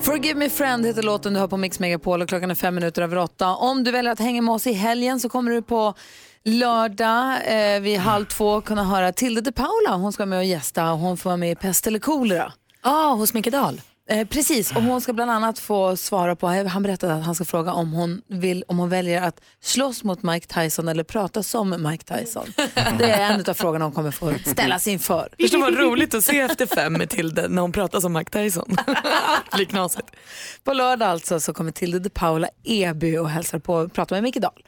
[0.00, 3.02] Forgive me friend heter låten du hör på Mix Megapol och klockan är fem minuter
[3.02, 3.48] över åtta.
[3.54, 5.94] Om du väljer att hänga med oss i helgen så kommer du på
[6.44, 9.96] lördag eh, vid halv två kunna höra Tilde de Paula.
[9.96, 12.52] Hon ska vara med och gästa och hon får vara med i Pest eller kolera.
[12.82, 13.80] Ja, ah, hos Micke Dahl.
[14.10, 17.44] Eh, precis, och hon ska bland annat få svara på, han berättade att han ska
[17.44, 21.82] fråga om hon, vill, om hon väljer att slåss mot Mike Tyson eller prata som
[21.90, 22.52] Mike Tyson.
[22.98, 25.28] Det är en av frågorna hon kommer få ställas inför.
[25.38, 28.30] Det skulle vara roligt att se efter fem med Tilde när hon pratar som Mike
[28.30, 28.76] Tyson.
[29.50, 30.08] det blir knasigt.
[30.64, 34.22] På lördag alltså så kommer Tilde de Paula Eby och hälsar på och pratar med
[34.22, 34.64] Micke Dahl.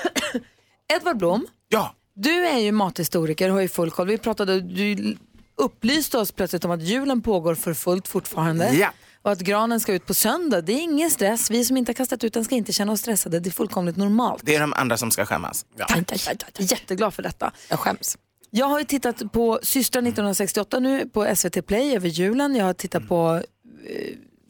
[0.96, 1.94] Edvard Blom, Ja.
[2.14, 4.06] du är ju mathistoriker och har ju full koll.
[4.06, 5.16] Vi pratade, du
[5.56, 8.72] upplyste oss plötsligt om att julen pågår för fullt fortfarande.
[8.74, 8.92] Ja.
[9.22, 10.60] Och att granen ska ut på söndag.
[10.60, 11.50] Det är ingen stress.
[11.50, 13.40] Vi som inte har kastat ut den ska inte känna oss stressade.
[13.40, 14.42] Det är fullkomligt normalt.
[14.46, 15.66] Det är de andra som ska skämmas.
[15.88, 16.28] Tack.
[16.58, 17.52] Jätteglad för detta.
[17.68, 18.18] Jag skäms.
[18.50, 22.56] Jag har ju tittat på Systrar 1968 nu på SVT Play över julen.
[22.56, 23.42] Jag har tittat på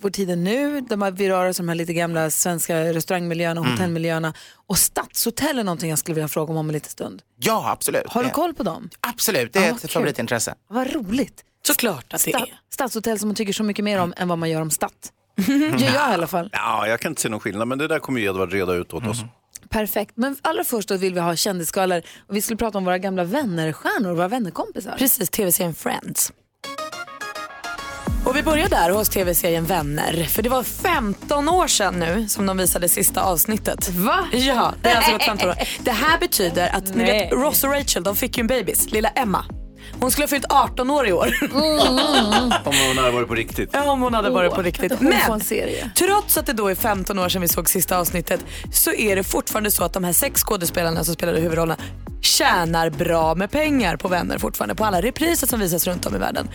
[0.06, 2.30] eh, Vår tid är nu, där man- vi rör oss i de här lite gamla
[2.30, 3.78] svenska restaurangmiljöerna och Mm.
[3.78, 4.34] hotellmiljöerna.
[4.66, 7.22] Och stadshotell är någonting jag skulle vilja fråga om om en liten stund.
[7.38, 8.02] Ja, absolut.
[8.06, 8.90] Har du Det- koll på dem?
[9.00, 10.54] Absolut, det är Ja, ett favoritintresse.
[10.68, 11.42] Vad roligt.
[11.66, 12.60] Såklart att det Sta- är.
[12.72, 15.12] Stadshotell som man tycker så mycket mer om än vad man gör om stadt.
[15.48, 16.50] Gör jag i alla fall.
[16.52, 18.94] Ja, jag kan inte se någon skillnad, men det där kommer ju Edvard reda ut
[18.94, 19.18] åt oss.
[19.70, 20.12] Perfekt.
[20.16, 23.24] Men allra först då vill vi ha kändisgalor och vi skulle prata om våra gamla
[23.24, 24.96] vännerstjärnor, våra vännerkompisar.
[24.98, 26.32] Precis, tv-serien Friends.
[28.26, 30.24] Och vi börjar där hos tv-serien Vänner.
[30.24, 33.88] För det var 15 år sedan nu som de visade sista avsnittet.
[33.88, 34.28] Va?
[34.32, 35.54] Ja, det har alltså gått 15 år.
[35.84, 39.08] Det här betyder att ni vet Ross och Rachel, de fick ju en bebis, lilla
[39.08, 39.44] Emma.
[40.00, 41.28] Hon skulle ha fyllt 18 år i år.
[42.64, 43.70] Om hon hade varit på riktigt.
[43.72, 45.00] Ja, om hon hade varit på riktigt.
[45.00, 45.90] Men serie.
[45.96, 48.40] trots att det då är 15 år sedan vi såg sista avsnittet
[48.72, 51.76] så är det fortfarande så att de här sex skådespelarna som spelade huvudrollerna
[52.20, 54.74] tjänar bra med pengar på Vänner fortfarande.
[54.74, 56.48] På alla repriser som visas runt om i världen.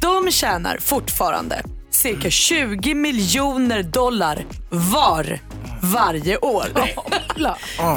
[0.00, 5.40] De tjänar fortfarande cirka 20 miljoner dollar var
[5.82, 6.66] varje år.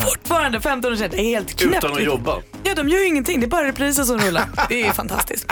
[0.01, 1.09] Fortfarande 15 år sedan.
[1.11, 1.77] Det är helt knäppt.
[1.83, 2.37] Utan att jobba.
[2.63, 3.39] Ja, de gör ju ingenting.
[3.39, 4.49] Det är bara repriser som rullar.
[4.69, 5.47] Det är fantastiskt.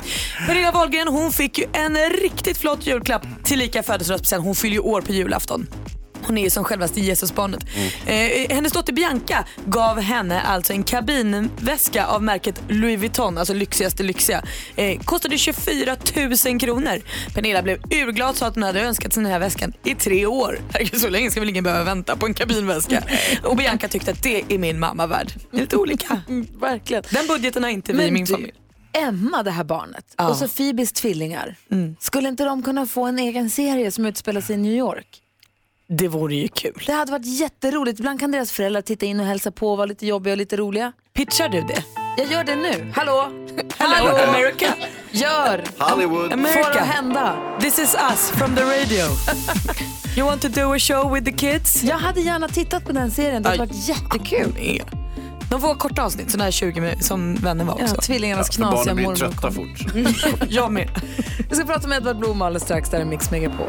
[0.47, 4.43] Pernilla Wahlgren hon fick ju en riktigt flott julklapp till lika födelsedagspresent.
[4.45, 5.67] Hon fyller ju år på julafton.
[6.24, 7.63] Hon är ju som självaste Jesusbarnet.
[8.05, 14.03] Eh, hennes dotter Bianca gav henne alltså en kabinväska av märket Louis Vuitton, alltså lyxigaste
[14.03, 14.43] lyxiga.
[14.76, 15.95] Eh, kostade 24
[16.45, 17.01] 000 kronor.
[17.34, 20.59] Pernilla blev urglad sa att hon hade önskat sig den här väskan i tre år.
[20.74, 23.03] Herregud, så länge ska väl ingen behöva vänta på en kabinväska.
[23.43, 25.32] Och Bianca tyckte att det är min mamma värd.
[25.51, 26.22] Lite olika.
[26.59, 27.03] Verkligen.
[27.09, 28.51] Den budgeten har inte vi i min du, familj.
[28.93, 30.30] Emma, det här barnet, Ja.
[30.30, 31.55] och så Phoebes tvillingar.
[31.99, 35.07] Skulle inte de kunna få en egen serie som utspelar sig i New York?
[35.91, 36.83] Det vore ju kul.
[36.85, 37.99] Det hade varit jätteroligt.
[37.99, 40.57] Ibland kan deras föräldrar titta in och hälsa på och vara lite jobbiga och lite
[40.57, 40.91] roliga.
[41.13, 41.83] Pitchar du det?
[42.17, 42.91] Jag gör det nu.
[42.95, 43.31] Hallå?
[43.77, 44.73] Hello America.
[45.11, 45.63] Gör!
[45.77, 46.25] Hollywood.
[46.27, 46.73] Får America.
[46.73, 47.35] det hända.
[47.59, 49.05] This is us from the radio.
[50.17, 51.83] you want to do a show with the kids?
[51.83, 53.43] Jag hade gärna tittat på den serien.
[53.43, 54.81] Det hade varit jättekul.
[55.51, 57.95] De får korta avsnitt, sådana här 20 minuter som vänner var också.
[57.95, 59.17] Ja, tvillingarnas För barnen knasiga blir mormor.
[59.17, 60.47] trötta fort.
[60.49, 60.89] Jag med.
[61.49, 62.89] Vi ska prata med Edvard Blom alldeles strax.
[62.89, 63.67] Där är Mix Megapol.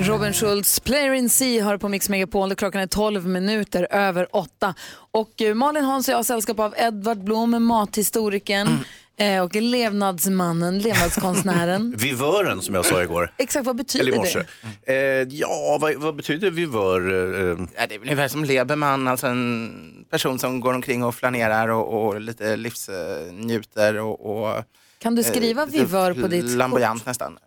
[0.00, 2.54] Robin Schultz, Player in Sea, hör på Mix Megapol.
[2.54, 4.74] Klockan är 12 minuter över 8.
[5.10, 8.78] Och eh, Malin Hans och jag har sällskap av Edvard Blom, mathistorikern
[9.18, 11.94] eh, och levnadsmannen, levnadskonstnären.
[11.98, 13.32] Vivören som jag sa igår.
[13.36, 14.44] Exakt, vad betyder Eller
[14.84, 15.22] det?
[15.22, 17.00] Eh, ja, vad, vad betyder vivör?
[17.00, 21.68] Eh, Ja, det är ungefär som Leberman, alltså en person som går omkring och flanerar
[21.68, 24.64] och, och lite livsnjuter och, och
[24.98, 27.38] Kan du skriva eh, vivör på ditt Flamboyant nästan.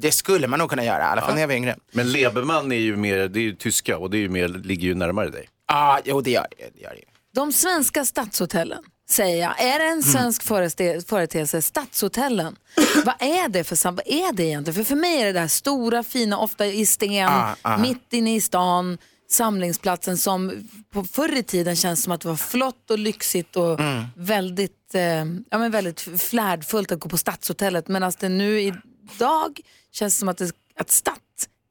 [0.00, 1.76] Det skulle man nog kunna göra, i alla fall när jag var yngre.
[1.92, 4.88] men Leberman är ju mer, det är ju tyska och det är ju mer, ligger
[4.88, 5.48] ju närmare dig.
[5.68, 6.70] Ja, jo det gör det.
[6.74, 7.04] det, gör det.
[7.34, 9.60] De svenska stadshotellen, säger jag.
[9.64, 11.62] Är det en svensk föreste- företeelse?
[11.62, 12.56] Stadshotellen.
[13.04, 14.74] vad är det för Vad är det egentligen?
[14.74, 17.78] För för mig är det här stora, fina, ofta i sten, Ah, ah.
[17.78, 18.98] mitt inne i stan,
[19.30, 20.52] samlingsplatsen som
[20.92, 23.80] på förr i tiden känns som att det var flott och lyxigt och
[24.16, 25.02] väldigt, eh,
[25.50, 27.88] ja, men väldigt flärdfullt att gå på Stadshotellet.
[27.88, 28.80] Medan det nu
[29.14, 29.60] idag
[29.92, 31.18] känns som att, det, att Stadt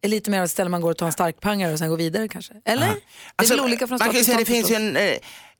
[0.01, 2.27] är lite mer ett ställe man går och tar en starkpangare och sen går vidare
[2.27, 2.53] kanske.
[2.65, 2.95] Eller?
[3.35, 4.97] Det är väl olika från stad ju till stad det finns ju en,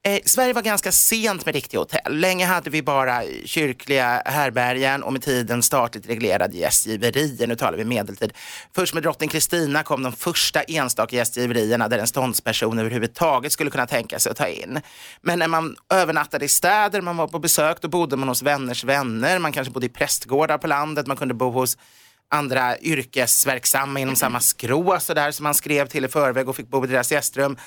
[0.03, 2.17] Eh, Sverige var ganska sent med riktiga hotell.
[2.17, 7.47] Länge hade vi bara kyrkliga härbärgen och med tiden statligt reglerade gästgiverier.
[7.47, 8.33] Nu talar vi medeltid.
[8.75, 13.87] Först med drottning Kristina kom de första enstaka gästgiverierna där en ståndsperson överhuvudtaget skulle kunna
[13.87, 14.79] tänka sig att ta in.
[15.21, 18.83] Men när man övernattade i städer, man var på besök, då bodde man hos vänners
[18.83, 19.39] vänner.
[19.39, 21.77] Man kanske bodde i prästgårdar på landet, man kunde bo hos
[22.29, 26.67] andra yrkesverksamma inom samma skrå så där som man skrev till i förväg och fick
[26.67, 27.57] bo i deras gästrum.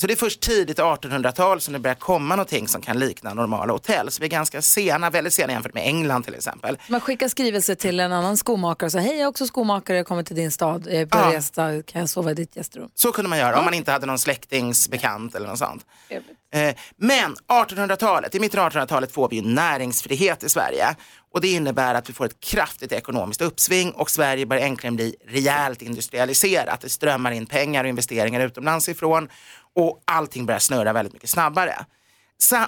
[0.00, 3.72] Så det är först tidigt 1800-tal som det börjar komma någonting som kan likna normala
[3.72, 4.10] hotell.
[4.10, 6.78] Så vi är ganska sena, väldigt sena jämfört med England till exempel.
[6.88, 10.06] Man skickar skrivelse till en annan skomakare och säger hej jag är också skomakare, jag
[10.06, 11.32] kommer till din stad, jag är på Ja.
[11.32, 12.88] resa, kan jag sova i ditt gästrum?
[12.94, 15.86] Så kunde man göra om man inte hade någon släktingsbekant eller något sånt.
[16.08, 16.18] Eh,
[16.52, 20.96] Eh, men 1800-talet, i mitten av 1800-talet får vi ju näringsfrihet i Sverige.
[21.32, 25.16] Och det innebär att vi får ett kraftigt ekonomiskt uppsving och Sverige börjar äntligen bli
[25.26, 26.80] rejält industrialiserat.
[26.80, 29.28] Det strömmar in pengar och investeringar utomlands ifrån
[29.74, 31.84] och allting börjar snurra väldigt mycket snabbare.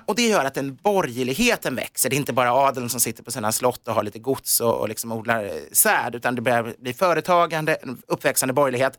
[0.07, 2.11] Och det gör att den borgerligheten växer.
[2.11, 4.81] Det är inte bara adeln som sitter på sina slott och har lite gods och,
[4.81, 8.99] och liksom odlar eh, säd, utan det börjar bli företagande, en uppväxande borgerlighet.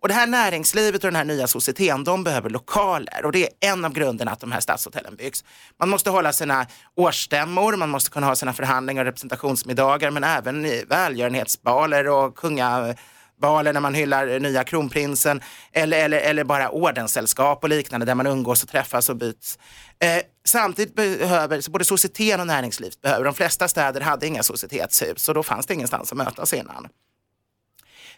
[0.00, 3.72] Och det här näringslivet och den här nya societeten, de behöver lokaler och det är
[3.72, 5.44] en av grunderna att de här stadshotellen byggs.
[5.78, 10.62] Man måste hålla sina årsstämmor, man måste kunna ha sina förhandlingar och representationsmiddagar, men även
[10.88, 15.40] välgörenhetsbaler och kungabaler när man hyllar nya kronprinsen
[15.72, 19.58] eller, eller, eller bara ordenssällskap och liknande där man umgås och träffas och byts.
[19.98, 25.28] Eh, samtidigt behöver, så både societeten och näringslivet behöver, de flesta städer hade inga societetshus
[25.28, 26.88] och då fanns det ingenstans att mötas innan.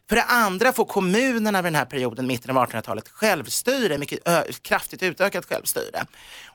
[0.09, 4.21] För det andra får kommunerna vid den här perioden, mitten av 1800-talet, självstyre, mycket
[4.63, 6.07] kraftigt utökat självstyre.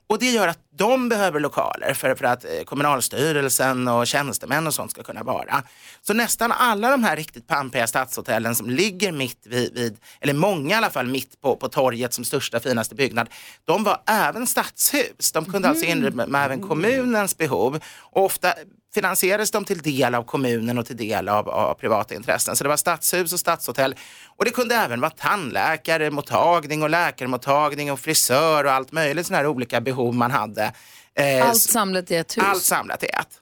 [0.10, 4.74] Och det gör att de behöver lokaler för, för att eh, kommunalstyrelsen och tjänstemän och
[4.74, 5.64] sånt ska kunna vara.
[6.02, 10.76] Så nästan alla de här riktigt pampiga stadshotellen som ligger mitt vid, vid eller många
[10.76, 13.30] i alla fall, mitt på, på torget som största finaste byggnad,
[13.66, 15.32] de var även stadshus.
[15.32, 18.54] De kunde alltså inrymma även kommunens behov och ofta
[18.94, 22.56] finansierades de till del av kommunen och till del av, av privata intressen.
[22.56, 23.96] Så det var stadshus och stadshotell.
[24.38, 29.38] Och det kunde även vara tandläkare, mottagning och läkarmottagning och frisör och allt möjligt sådana
[29.38, 30.74] här olika behov man hade.
[31.16, 32.44] Eh, Allt samlat i ett hus?
[32.48, 33.42] allt samlat i ett.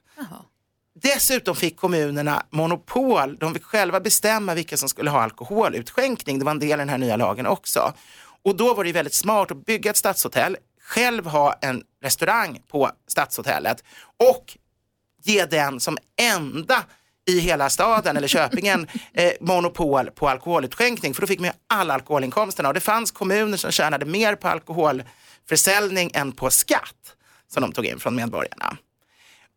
[1.02, 3.36] Dessutom fick kommunerna monopol.
[3.36, 6.38] De fick själva bestämma vilka som skulle ha alkoholutskänkning.
[6.38, 7.92] Det var en del i den här nya lagen också.
[8.44, 12.90] Och då var det väldigt smart att bygga ett stadshotell, själv ha en restaurang på
[13.08, 13.84] stadshotellet
[14.30, 14.56] och
[15.28, 16.84] ge den som enda
[17.28, 21.94] i hela staden eller Köpingen eh, monopol på alkoholutskänkning för då fick man ju alla
[21.94, 27.16] alkoholinkomsterna och det fanns kommuner som tjänade mer på alkoholförsäljning än på skatt
[27.48, 28.76] som de tog in från medborgarna.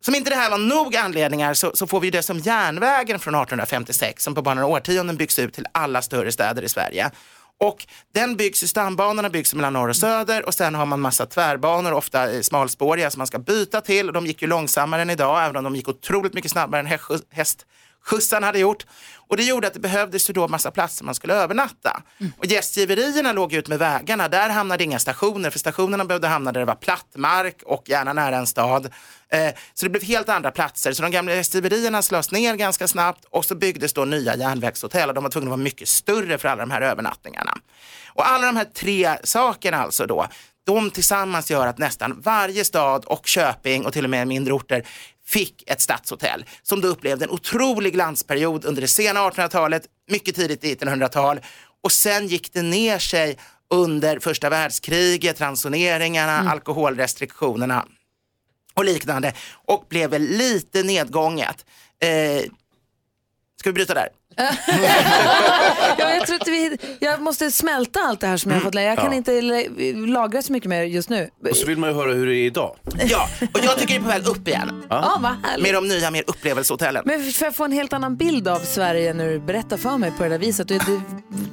[0.01, 3.35] Som inte det här var nog anledningar så, så får vi det som järnvägen från
[3.35, 7.11] 1856 som på bara några årtionden byggs ut till alla större städer i Sverige.
[7.59, 11.25] Och den byggs ju, stambanorna byggs mellan norr och söder och sen har man massa
[11.25, 15.45] tvärbanor, ofta smalspåriga som man ska byta till och de gick ju långsammare än idag,
[15.45, 16.99] även om de gick otroligt mycket snabbare än
[17.31, 17.65] häst
[18.09, 18.85] hästskjutsarna hade gjort.
[19.29, 22.01] Och det gjorde att det behövdes ju då massa platser man skulle övernatta.
[22.37, 26.59] Och gästgiverierna låg ut med vägarna, där hamnade inga stationer, för stationerna behövde hamna där
[26.59, 28.85] det var platt mark och gärna nära en stad.
[29.31, 33.25] Eh, så det blev helt andra platser, så de gamla gästgiverierna slås ner ganska snabbt
[33.31, 36.47] och så byggdes då nya järnvägshotell och de var tvungna att vara mycket större för
[36.47, 37.53] alla de här övernattningarna.
[38.15, 40.27] Och alla de här tre sakerna alltså då,
[40.65, 44.85] de tillsammans gör att nästan varje stad och köping och till och med mindre orter
[45.29, 50.63] fick ett stadshotell som då upplevde en otrolig glansperiod under det sena 1800-talet, mycket tidigt
[50.63, 51.39] 1900-tal
[51.83, 53.37] och sen gick det ner sig
[53.69, 57.85] under första världskriget, ransoneringarna, alkoholrestriktionerna
[58.73, 61.65] och liknande och blev lite nedgånget.
[61.99, 62.43] Eh,
[63.59, 64.09] ska vi bryta där?
[65.97, 68.75] Ja, jag, tror att vi, jag måste smälta allt det här som jag har fått
[68.75, 68.85] lära.
[68.85, 69.13] Jag kan Ja.
[69.17, 71.29] inte la- lagra så mycket mer just nu.
[71.49, 72.75] Och så vill man ju höra hur det är idag.
[73.05, 74.83] Ja, och jag tycker det är på väg upp igen.
[74.89, 75.63] Ja, vad härligt.
[75.63, 77.03] Med de nya mer upplevelsehotellen.
[77.05, 80.11] Men för att få en helt annan bild av Sverige när du berättar för mig
[80.17, 80.67] på det där viset.
[80.67, 81.01] Det, det,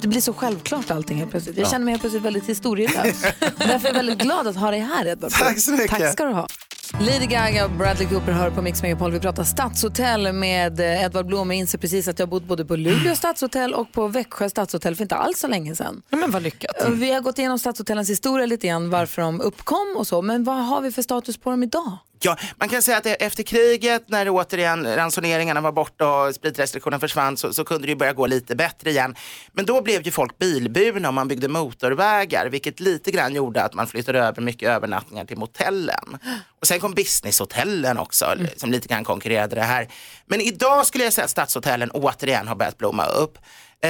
[0.01, 1.57] det blir så självklart allting helt plötsligt.
[1.57, 1.69] Jag Ja.
[1.71, 3.21] känner mig helt plötsligt väldigt historielös.
[3.57, 5.31] Därför är jag väldigt glad att ha dig här Edvard.
[5.31, 5.89] Tack så mycket.
[5.99, 6.47] Tack ska du ha.
[6.93, 9.11] Lady Gaga och Bradley Cooper hör på Mix Megapol.
[9.11, 11.51] Vi pratar stadshotell med eh, Edvard Blom.
[11.51, 14.95] Jag inser precis att jag har bott både på Luleå stadshotell och på Växjö stadshotell
[14.95, 16.01] för inte alls så länge sedan.
[16.09, 16.89] men vad lyckat.
[16.89, 20.21] Vi har gått igenom stadshotellens historia lite grann, varför de uppkom och så.
[20.21, 21.97] Men vad har vi för status på dem idag?
[22.19, 26.99] Ja, man kan säga att det- efter kriget när återigen ransoneringarna var borta och spritrestriktionen
[26.99, 29.15] försvann så, så kunde det ju börja gå lite bättre igen.
[29.51, 33.73] Men då blev ju folk bilburna och man byggde motorvägar vilket lite grann gjorde att
[33.73, 36.17] man flyttade över mycket övernattningar till motellen.
[36.61, 39.87] Och sen kom businesshotellen också som lite grann konkurrerade det här.
[40.25, 43.37] Men idag skulle jag säga att stadshotellen återigen har börjat blomma upp.
[43.81, 43.89] Eh,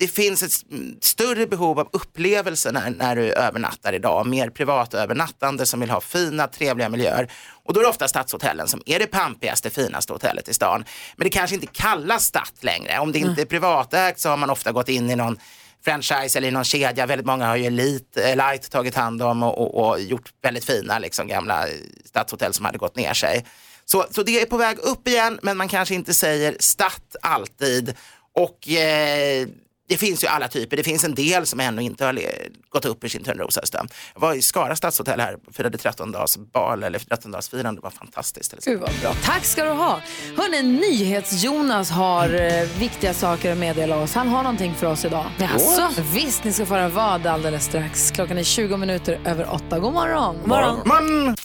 [0.00, 0.64] det finns ett
[1.04, 4.26] större behov av upplevelser när, när du övernattar idag.
[4.26, 7.32] Mer privatövernattande som vill ha fina, trevliga miljöer.
[7.64, 10.84] Och då är det ofta stadshotellen som är det pampigaste, finaste hotellet i stan.
[11.16, 12.98] Men det kanske inte kallas stadt längre.
[12.98, 15.38] Om det inte är privatägt så har man ofta gått in i någon
[15.84, 17.06] franchise eller i någon kedja.
[17.06, 20.64] Väldigt många har ju Elite, eh, Light tagit hand om och, och, och gjort väldigt
[20.64, 21.66] fina liksom, gamla
[22.04, 23.46] stadshotell som hade gått ner sig.
[23.84, 27.94] Så, så det är på väg upp igen, men man kanske inte säger stadt alltid.
[28.34, 29.48] Och eh,
[29.90, 30.76] det finns ju alla typer.
[30.76, 32.20] Det finns en del som ännu inte har
[32.68, 33.88] gått upp i sin Törnrosasdöm.
[34.14, 37.80] Jag var i Skara stadshotell här och firade 13 dagars bal eller 13 dagars firande.
[37.80, 38.54] Det var fantastiskt.
[38.64, 39.14] Gud vad bra.
[39.24, 40.00] Tack ska du ha.
[40.36, 44.14] Hörrni, NyhetsJonas har eh, viktiga saker att meddela oss.
[44.14, 45.26] Han har någonting för oss idag.
[45.38, 46.02] Jaså?
[46.14, 48.10] Visst, ni ska få höra vad alldeles strax.
[48.10, 49.78] Klockan är 20 minuter över åtta.
[49.78, 50.36] God morgon.
[50.38, 51.36] God morgon.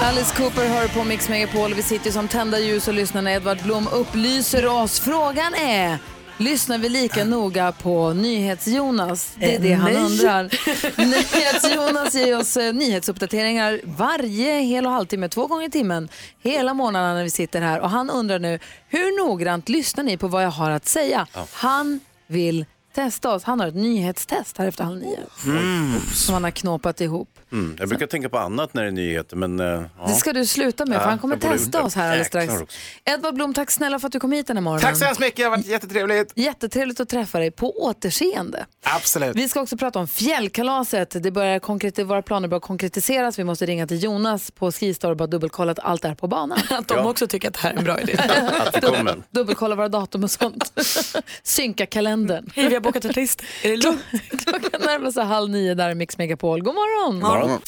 [0.00, 1.74] Alice Cooper hör på Mix Megapol.
[1.74, 5.00] Vi sitter som tända ljus och lyssnar när Edvard Blom upplyser oss.
[5.00, 5.98] Frågan är,
[6.38, 9.36] lyssnar vi lika noga på NyhetsJonas?
[9.40, 10.02] Det är det Eh, han nej.
[10.02, 10.42] undrar.
[11.06, 16.08] NyhetsJonas ger oss eh, nyhetsuppdateringar varje hel och halvtimme, två gånger i timmen,
[16.42, 17.80] hela månaden när vi sitter här.
[17.80, 18.58] Och han undrar nu,
[18.88, 21.26] hur noggrant lyssnar ni på vad jag har att säga?
[21.52, 22.64] Han vill
[22.96, 23.42] testa oss.
[23.44, 25.18] Han har ett nyhetstest här efter halv nio.
[25.44, 26.00] Mm.
[26.14, 27.28] Som han har knåpat ihop.
[27.52, 27.76] Mm.
[27.78, 29.60] Jag brukar tänka på annat när det är nyheter, men...
[29.60, 30.06] eh, ja.
[30.06, 31.78] Det ska du sluta med, för han kommer jag borde testa inte.
[31.80, 32.44] oss här alldeles strax.
[32.46, 32.76] Jäklar också.
[33.04, 34.82] Edvard Blom, tack snälla för att du kom hit den här morgonen.
[34.82, 36.32] Tack så hemskt mycket, det har varit jättetrevligt.
[36.34, 37.50] Jättetrevligt att träffa dig.
[37.50, 38.66] På återseende.
[38.84, 39.36] Absolut.
[39.36, 41.22] Vi ska också prata om fjällkalaset.
[41.22, 43.38] Det börjar konkret- våra planer börjar konkretiseras.
[43.38, 46.58] Vi måste ringa till Jonas på Skistar och bara dubbelkolla att allt är på banan.
[46.70, 48.16] Att de också tycker att det här är en bra idé.
[48.66, 49.22] Att det kommer.
[49.30, 50.72] Dubbelkolla våra datum och sånt.
[51.42, 52.50] Synka kalendern.
[52.54, 53.42] Hej, vi har bokat ett list.
[53.62, 54.00] Är det lugnt?
[54.44, 56.62] Klockan närmar sig halv nio där i Mix Megapol.
[56.62, 57.20] God morgon!
[57.20, 57.60] Morgon.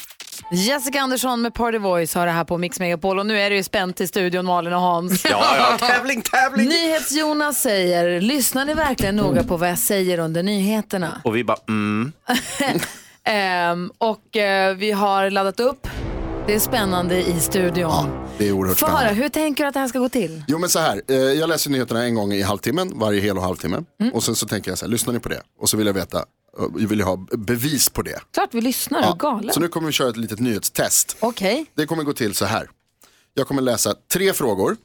[0.52, 3.56] Jessica Andersson med Party Voice har det här på Mix Megapol och nu är det
[3.56, 5.24] ju spänt i studion Malin och Hans.
[5.30, 6.68] Ja, ja, tävling, tävling!
[6.68, 11.20] NyhetsJonas säger, lyssnar ni verkligen noga på vad jag säger under nyheterna?
[11.24, 12.12] Och vi bara, mm.
[13.24, 15.86] Ehm, och eh, vi har laddat upp.
[16.49, 18.26] Det är spännande i studion.
[18.38, 19.22] Det är oerhört Få höra, spännande.
[19.22, 20.44] hur tänker du att det här ska gå till?
[20.49, 23.42] Jo men så här, eh, jag läser nyheterna en gång i halvtimmen, varje hel och
[23.42, 23.84] halvtimme.
[24.01, 24.14] Mm.
[24.14, 25.42] Och sen så tänker jag så här, lyssnar ni på det?
[25.61, 26.24] Och så vill jag veta,
[26.59, 28.20] jag vill jag ha bevis på det.
[28.34, 29.14] Klart vi lyssnar, ja.
[29.18, 29.55] galen.
[29.55, 31.16] Så nu kommer vi köra ett litet nyhetstest.
[31.20, 31.66] Okej.
[31.74, 32.70] Det kommer gå till så här.
[33.34, 34.76] Jag kommer läsa tre frågor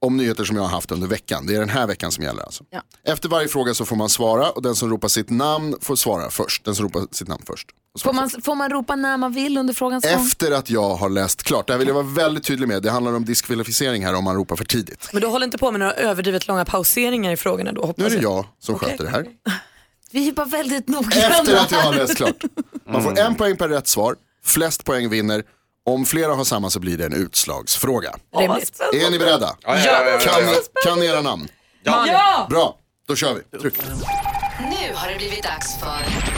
[0.00, 1.46] om nyheter som jag har haft under veckan.
[1.46, 2.64] Det är den här veckan som gäller alltså.
[2.70, 2.82] Ja.
[3.04, 6.30] Efter varje fråga så får man svara och den som ropar sitt namn får svara
[6.30, 6.64] först.
[6.64, 7.68] Den som ropar sitt namn först.
[8.02, 10.12] Får man, får man ropa när man vill under frågans gång?
[10.26, 11.66] Efter att jag har läst klart.
[11.66, 12.82] Det här vill jag vara väldigt tydlig med.
[12.82, 15.08] Det handlar om diskvalificering här om man ropar för tidigt.
[15.12, 18.04] Men du håller inte på med några överdrivet långa pauseringar i frågorna då hoppas Nu
[18.06, 18.46] är det jag.
[18.60, 18.88] som Okej.
[18.90, 19.26] sköter det här.
[20.10, 21.26] Vi är bara väldigt noggranna.
[21.38, 22.36] Efter att jag har läst klart.
[22.90, 24.16] Man får en poäng per rätt svar.
[24.44, 25.42] Flest poäng vinner.
[25.86, 28.14] Om flera har samma så blir det en utslagsfråga.
[28.38, 28.80] Rimligt.
[28.94, 29.56] Är ni beredda?
[29.62, 30.54] Ja, ja, ja, ja, Kan, ja.
[30.84, 31.48] kan era namn?
[31.82, 32.06] Ja.
[32.08, 32.46] Ja.
[32.50, 32.76] Bra,
[33.08, 33.58] då kör vi.
[33.58, 33.74] Tryck.
[34.60, 36.35] Nu har det blivit dags för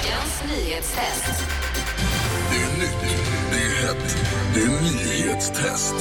[0.00, 1.44] veckans nyhetstest.
[2.50, 3.18] Det är nytt,
[3.50, 4.16] det är hett,
[4.54, 5.94] det är nyhetstest.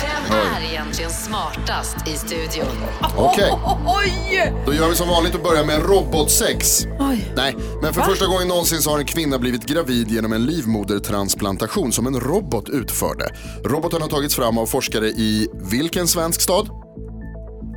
[0.00, 2.76] Vem är egentligen smartast i studion?
[3.16, 3.52] Okej.
[3.86, 4.52] Oj!
[4.66, 6.86] Då gör vi som vanligt och börjar med robotsex.
[7.00, 7.32] Oj.
[7.36, 11.92] Nej, men för första gången någonsin så har en kvinna blivit gravid genom en livmodertransplantation
[11.92, 13.28] som en robot utförde.
[13.64, 16.68] Roboten har tagits fram av forskare i vilken svensk stad?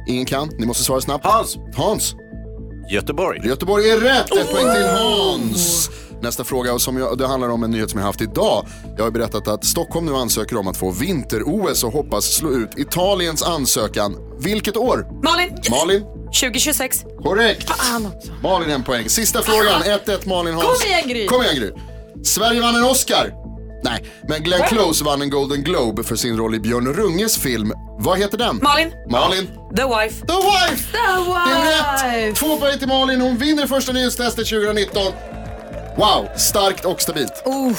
[0.08, 1.26] Ingen kan, ni måste svara snabbt.
[1.26, 1.58] Hans!
[1.76, 2.16] Hans!
[2.92, 3.42] Göteborg.
[3.48, 4.38] Göteborg är rätt!
[4.38, 5.90] Ett poäng till Hans!
[6.22, 8.66] Nästa fråga, som jag, det handlar om en nyhet som jag haft idag.
[8.98, 12.70] Jag har berättat att Stockholm nu ansöker om att få vinter-OS och hoppas slå ut
[12.78, 14.16] Italiens ansökan.
[14.40, 15.08] Vilket år?
[15.24, 15.58] Malin!
[15.70, 16.02] Malin?
[16.26, 17.04] 2026.
[17.24, 17.70] Korrekt!
[17.70, 18.32] Fan också.
[18.44, 19.10] Malin en poäng.
[19.10, 20.66] Sista frågan, 1-1 Malin Hans.
[20.66, 21.26] Kom igen, Gry.
[21.26, 21.72] Kom igen Gry.
[22.24, 23.41] Sverige vann en Oscar.
[23.84, 27.74] Nej, men Glenn Close vann en Golden Globe för sin roll i Björn Runges film.
[28.00, 28.60] Vad heter den?
[28.64, 28.92] Malin.
[29.10, 29.48] Malin.
[29.76, 30.26] The Wife.
[30.28, 30.92] The Wife!
[30.92, 31.62] The Det är
[32.16, 32.28] Wife!
[32.30, 32.36] rätt!
[32.36, 35.04] Två poäng till Malin, hon vinner första nyhetstestet 2019.
[35.98, 37.42] Wow, starkt och stabilt.
[37.46, 37.72] Oh.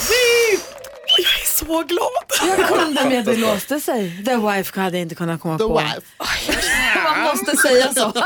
[1.17, 2.57] Jag är så glad.
[2.57, 4.23] Jag kunde med det låste sig.
[4.25, 5.79] The Wife hade jag inte kunnat komma The på.
[5.79, 6.01] Wife.
[7.15, 8.11] Man måste säga så.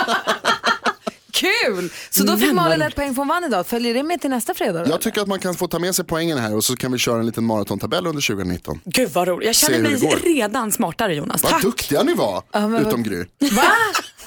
[1.38, 1.90] Kul!
[2.10, 3.68] Så då fick Men Malin ett poäng från Vann idag.
[3.68, 4.90] Följer det med till nästa fredag då?
[4.92, 6.98] Jag tycker att man kan få ta med sig poängen här och så kan vi
[6.98, 8.80] köra en liten maratontabell under 2019.
[8.86, 9.46] Gud vad roligt.
[9.48, 10.16] Jag Se känner hur mig det går.
[10.36, 11.44] redan smartare Jonas.
[11.44, 11.62] Vad Tack.
[11.62, 13.26] duktiga ni var, Ja, men vad- utom Gry.
[13.52, 13.64] Va?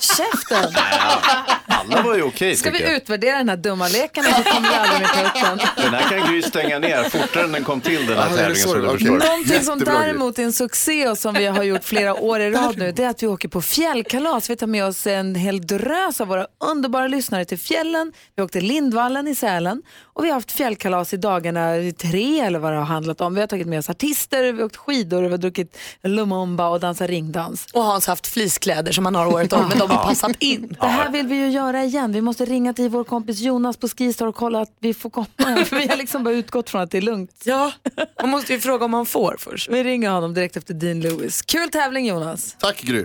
[0.01, 0.73] Käften!
[1.93, 2.97] Alla var ju okej Ska vi jag.
[2.97, 5.85] utvärdera den här dumma leken och så kommer vi aldrig mer ta upp den?
[5.85, 8.69] Den här kan Gry stänga ner fortare än den kom till den här är tävlingen
[8.69, 9.11] som du förstår.
[9.29, 12.79] Någonting som däremot är en succé och som vi har gjort flera år i rad
[12.79, 14.51] nu, det är att vi åker på fjällkalas.
[14.51, 18.13] Vi tar med oss en hel drös av våra underbara lyssnare till fjällen.
[18.37, 22.73] Vi åkte Lindvallen i Sälen och vi har haft fjällkalas i dagarna tre eller vad
[22.73, 23.35] det har handlat om.
[23.35, 26.81] Vi har tagit med oss artister, vi har åkt skidor, vi har druckit lumumba och
[26.81, 27.67] dansat ringdans.
[27.73, 30.77] Och Hans har haft fleecekläder som han har året om, men de har passat in.
[30.81, 32.13] Det här vill vi ju göra igen.
[32.13, 35.27] Vi måste ringa till vår kompis Jonas på Skistar och kolla att vi får komma.
[35.71, 37.43] vi har liksom bara utgått från att det är lugnt.
[37.45, 37.73] Ja,
[38.21, 39.69] man måste ju fråga om man får först.
[39.71, 41.43] Vi ringer honom direkt efter Dean Lewis.
[41.43, 42.57] Kul tävling Jonas!
[42.59, 43.05] Tack Gry.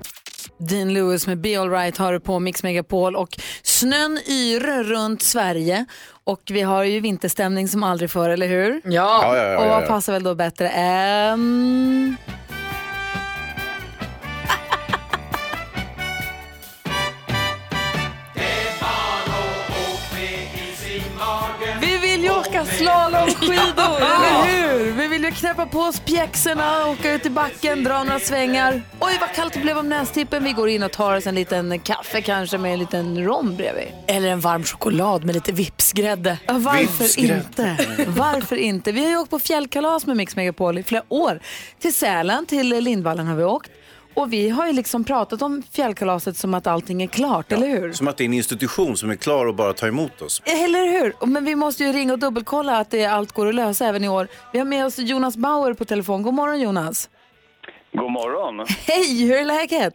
[0.57, 5.85] Dean Lewis med Be Alright har du på Mix Megapol och snön yr runt Sverige
[6.23, 8.81] och vi har ju vinterstämning som aldrig förr, eller hur?
[8.83, 8.91] Ja.
[8.91, 12.17] Ja, ja, ja, och ja, vad passar väl då bättre än...
[23.31, 24.91] slalomskidor, eller hur?
[24.91, 28.81] Vi vill ju knäppa på oss pjäxorna, åka ut i backen, dra några svängar.
[28.99, 30.43] Oj, vad kallt det blev om nästippen.
[30.43, 33.87] Vi går in och tar oss en liten kaffe kanske med en liten rom bredvid.
[34.07, 36.37] Eller en varm choklad med lite vipsgrädde.
[36.45, 37.35] Ja, varför Vipsgrädde.
[37.35, 37.77] inte?
[38.07, 38.91] Varför inte?
[38.91, 41.39] Vi har ju åkt på fjällkalas med Mix Megapol i flera år.
[41.79, 43.71] Till Sälen, till Lindvallen har vi åkt.
[44.15, 47.91] Och vi har ju liksom pratat om fjällkalaset som att allting är klart, eller hur?
[47.93, 50.41] Som att det är en institution som är klar och bara tar emot oss.
[50.45, 51.25] Eller hur?
[51.25, 54.09] Men vi måste ju ringa och dubbelkolla att det, allt går att lösa även i
[54.09, 54.27] år.
[54.53, 56.23] Vi har med oss Jonas Bauer på telefon.
[56.23, 57.09] God morgon Jonas.
[57.93, 58.65] God morgon.
[58.87, 59.93] Hej, hur är läget?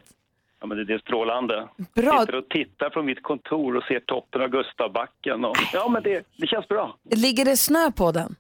[0.61, 1.69] Ja, men det det är strålande.
[1.95, 2.21] Bra.
[2.21, 5.45] Sitter och tittar från mitt kontor och ser toppen av Gustavbacken.
[5.45, 6.97] Och, ja, men det, det känns bra.
[7.11, 8.37] Ligger det snö på den?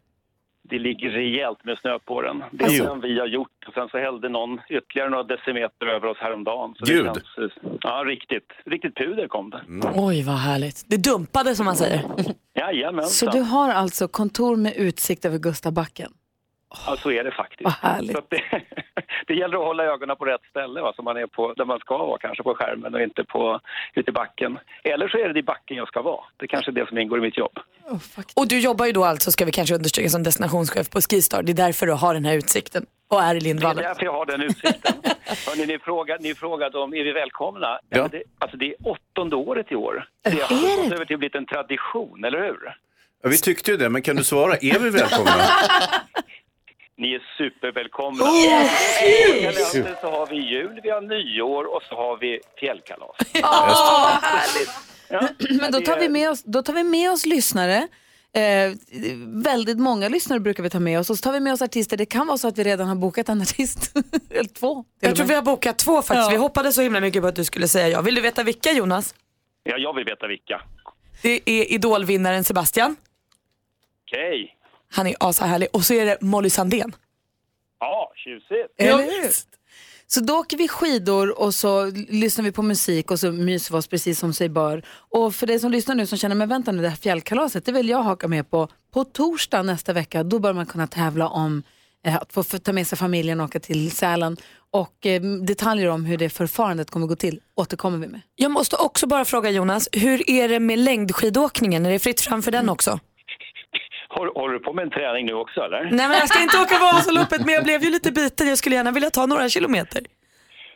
[0.70, 2.42] Det ligger rejält med snö på den.
[2.52, 3.64] Det är Alltså- den vi har gjort.
[3.66, 6.74] Och sen så hällde någon ytterligare några decimeter över oss häromdagen.
[6.78, 7.04] Så Gud.
[7.04, 9.60] Det känns, ja, riktigt, riktigt puder kom det.
[9.94, 10.84] Oj, vad härligt.
[10.86, 12.00] Det dumpade som man säger.
[12.54, 13.10] Jajamensan.
[13.30, 16.12] Så du har alltså kontor med utsikt över Gustavbacken?
[16.86, 17.70] Ja, så är det faktiskt.
[18.12, 18.42] Så att det,
[19.26, 20.92] det gäller att hålla ögonen på rätt ställe, va?
[20.96, 23.60] så man är på, där man ska vara, kanske på skärmen och inte på,
[23.94, 24.58] ute i backen.
[24.84, 26.20] Eller så är det i backen jag ska vara.
[26.36, 27.58] Det är kanske är det som ingår i mitt jobb.
[28.36, 31.42] Och du jobbar ju då alltså, ska vi kanske understryka, som destinationschef på Skistar.
[31.42, 33.84] Det är därför du har den här utsikten och är i Det är Lindvallen.
[33.84, 34.92] därför jag har den utsikten.
[35.46, 37.78] Hörrni, ni, frågade, ni frågade om är vi välkomna.
[37.88, 38.08] Ja.
[38.08, 40.08] Det, alltså det är åttonde året i år.
[40.22, 40.94] Det har Är gått det?
[40.94, 42.74] över till att bli en tradition, eller hur?
[43.22, 44.54] Ja, vi tyckte ju det, men kan du svara?
[44.54, 45.30] Är vi välkomna?
[47.01, 48.24] Ni är supervälkomna.
[48.24, 53.16] Oh, I kalendern så har vi jul, vi har nyår och så har vi fjällkalas.
[53.34, 54.70] Åh, härligt!
[55.09, 55.28] Ja,
[55.61, 57.88] Men då tar vi med oss, då tar vi med oss lyssnare.
[58.32, 58.72] Eh,
[59.44, 61.96] väldigt många lyssnare brukar vi ta med oss och så tar vi med oss artister.
[61.96, 63.92] Det kan vara så att vi redan har bokat en artist.
[64.30, 64.84] Eller två.
[65.01, 66.26] Jag tror vi har bokat två faktiskt.
[66.26, 66.28] Ja.
[66.30, 68.01] Vi hoppades så himla mycket på att du skulle säga ja.
[68.03, 69.14] Vill du veta vilka Jonas?
[69.62, 70.62] Ja, jag vill veta vilka.
[71.22, 72.96] Det är idolvinnaren Sebastian.
[74.07, 74.57] Okej.
[74.93, 75.68] Han är ashärlig.
[75.72, 76.95] Och så är det Molly Sandén.
[77.80, 78.74] Ja, tjusigt.
[78.78, 79.30] Eller hur?
[80.12, 83.78] Så då åker vi skidor och så lyssnar vi på musik och så myser vi
[83.78, 84.82] oss precis som sig bör.
[84.88, 87.72] Och för dig som lyssnar nu som känner, men vänta nu, det här fjällkalaset, det
[87.72, 88.68] vill jag haka med på.
[88.93, 91.62] På torsdag nästa vecka, då bör man kunna tävla om
[92.07, 94.36] eh, att få, ta med sig familjen och åka till Sälen.
[94.70, 98.20] Och eh, detaljer om hur det förfarandet kommer gå till återkommer vi med.
[98.36, 101.86] Jag måste också bara fråga Jonas, hur är det med längdskidåkningen?
[101.86, 103.01] Är det fritt fram för den också?
[104.11, 105.82] Håller du på med en träning nu också, eller?
[105.84, 108.48] Nej men jag ska inte åka Vasaloppet men jag blev ju lite biten.
[108.48, 110.02] Jag skulle gärna vilja ta några kilometer.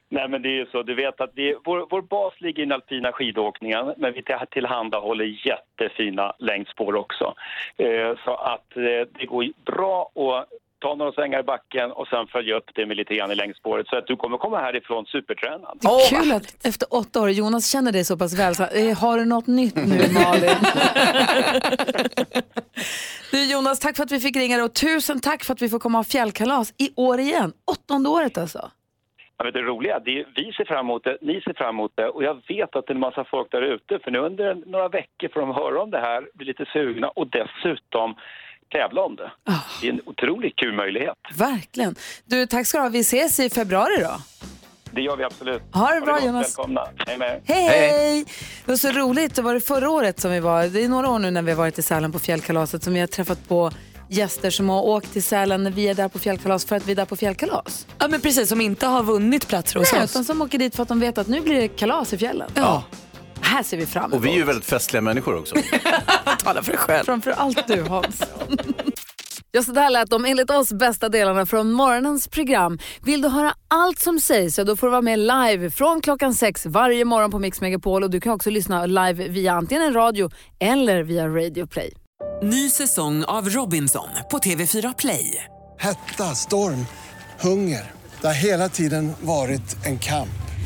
[0.09, 0.83] Nej, men det är ju så.
[0.83, 4.37] Du vet att det, vår, vår bas ligger i den alpina skidåkningen, men vi till-
[4.51, 7.35] tillhandahåller jättefina längdspår också.
[7.77, 8.83] Eh, så att eh,
[9.19, 10.49] det går bra att
[10.85, 13.89] ta några svängar i backen och sen följa upp det med lite grann i längdspåret.
[13.89, 15.79] Så att du kommer komma härifrån supertränad.
[15.81, 18.55] Det är kul att efter åtta år, Jonas känner dig så pass väl.
[18.55, 19.83] Så, eh, har du något nytt nu
[20.19, 20.59] Malin?
[23.31, 25.69] du Jonas, tack för att vi fick ringa dig och tusen tack för att vi
[25.69, 27.53] får komma och ha fjällkalas i år igen.
[27.73, 28.71] Åttonde året alltså.
[29.37, 31.93] Ja, men det roliga, det är, vi ser fram emot det, ni ser fram emot
[31.95, 34.55] det och jag vet att det är en massa folk där ute för nu under
[34.55, 38.15] några veckor får de höra om det här, bli lite sugna och dessutom
[38.79, 39.31] tävla om det.
[39.81, 41.15] Det är en otroligt kul möjlighet.
[41.35, 41.95] Verkligen.
[42.25, 42.89] Du, tack ska du ha.
[42.89, 44.21] Vi ses i februari då.
[44.91, 45.63] Det gör vi absolut.
[45.73, 46.25] Ha det bra, gott.
[46.25, 46.59] Jonas.
[46.59, 46.87] Välkomna.
[47.07, 47.41] Hej med er.
[47.55, 48.25] Hej, hej!
[48.65, 49.35] Det var så roligt.
[49.35, 50.67] Det var det förra året som vi var.
[50.67, 53.01] Det är några år nu när vi har varit i Sälen på fjällkalaset som vi
[53.01, 53.71] har träffat på
[54.09, 56.93] gäster som har åkt till Sälen när vi är där på fjällkalas för att vi
[56.93, 57.87] är där på fjällkalas.
[57.99, 60.11] Ja men precis, som inte har vunnit platser hos Nej, oss.
[60.11, 62.51] utan som åker dit för att de vet att nu blir det kalas i fjällen.
[62.55, 62.85] Ja.
[63.45, 64.15] Här ser vi fram emot.
[64.15, 65.55] Och vi är ju väldigt festliga människor också.
[66.39, 67.05] Tala för dig själv.
[67.05, 68.23] Framför allt du Hans.
[69.57, 72.79] Ja, så där lät de enligt oss bästa delarna från morgonens program.
[73.03, 76.35] Vill du höra allt som sägs så då får du vara med live från klockan
[76.35, 79.95] sex varje morgon på Mix Megapol och du kan också lyssna live via antingen en
[79.95, 80.31] radio
[80.61, 81.95] eller via Radio Play.
[82.43, 85.45] Ny säsong av Robinson på TV4 Play.
[85.79, 86.87] Hetta, storm,
[87.41, 87.93] hunger.
[88.21, 90.44] Det har hela tiden varit en kamp.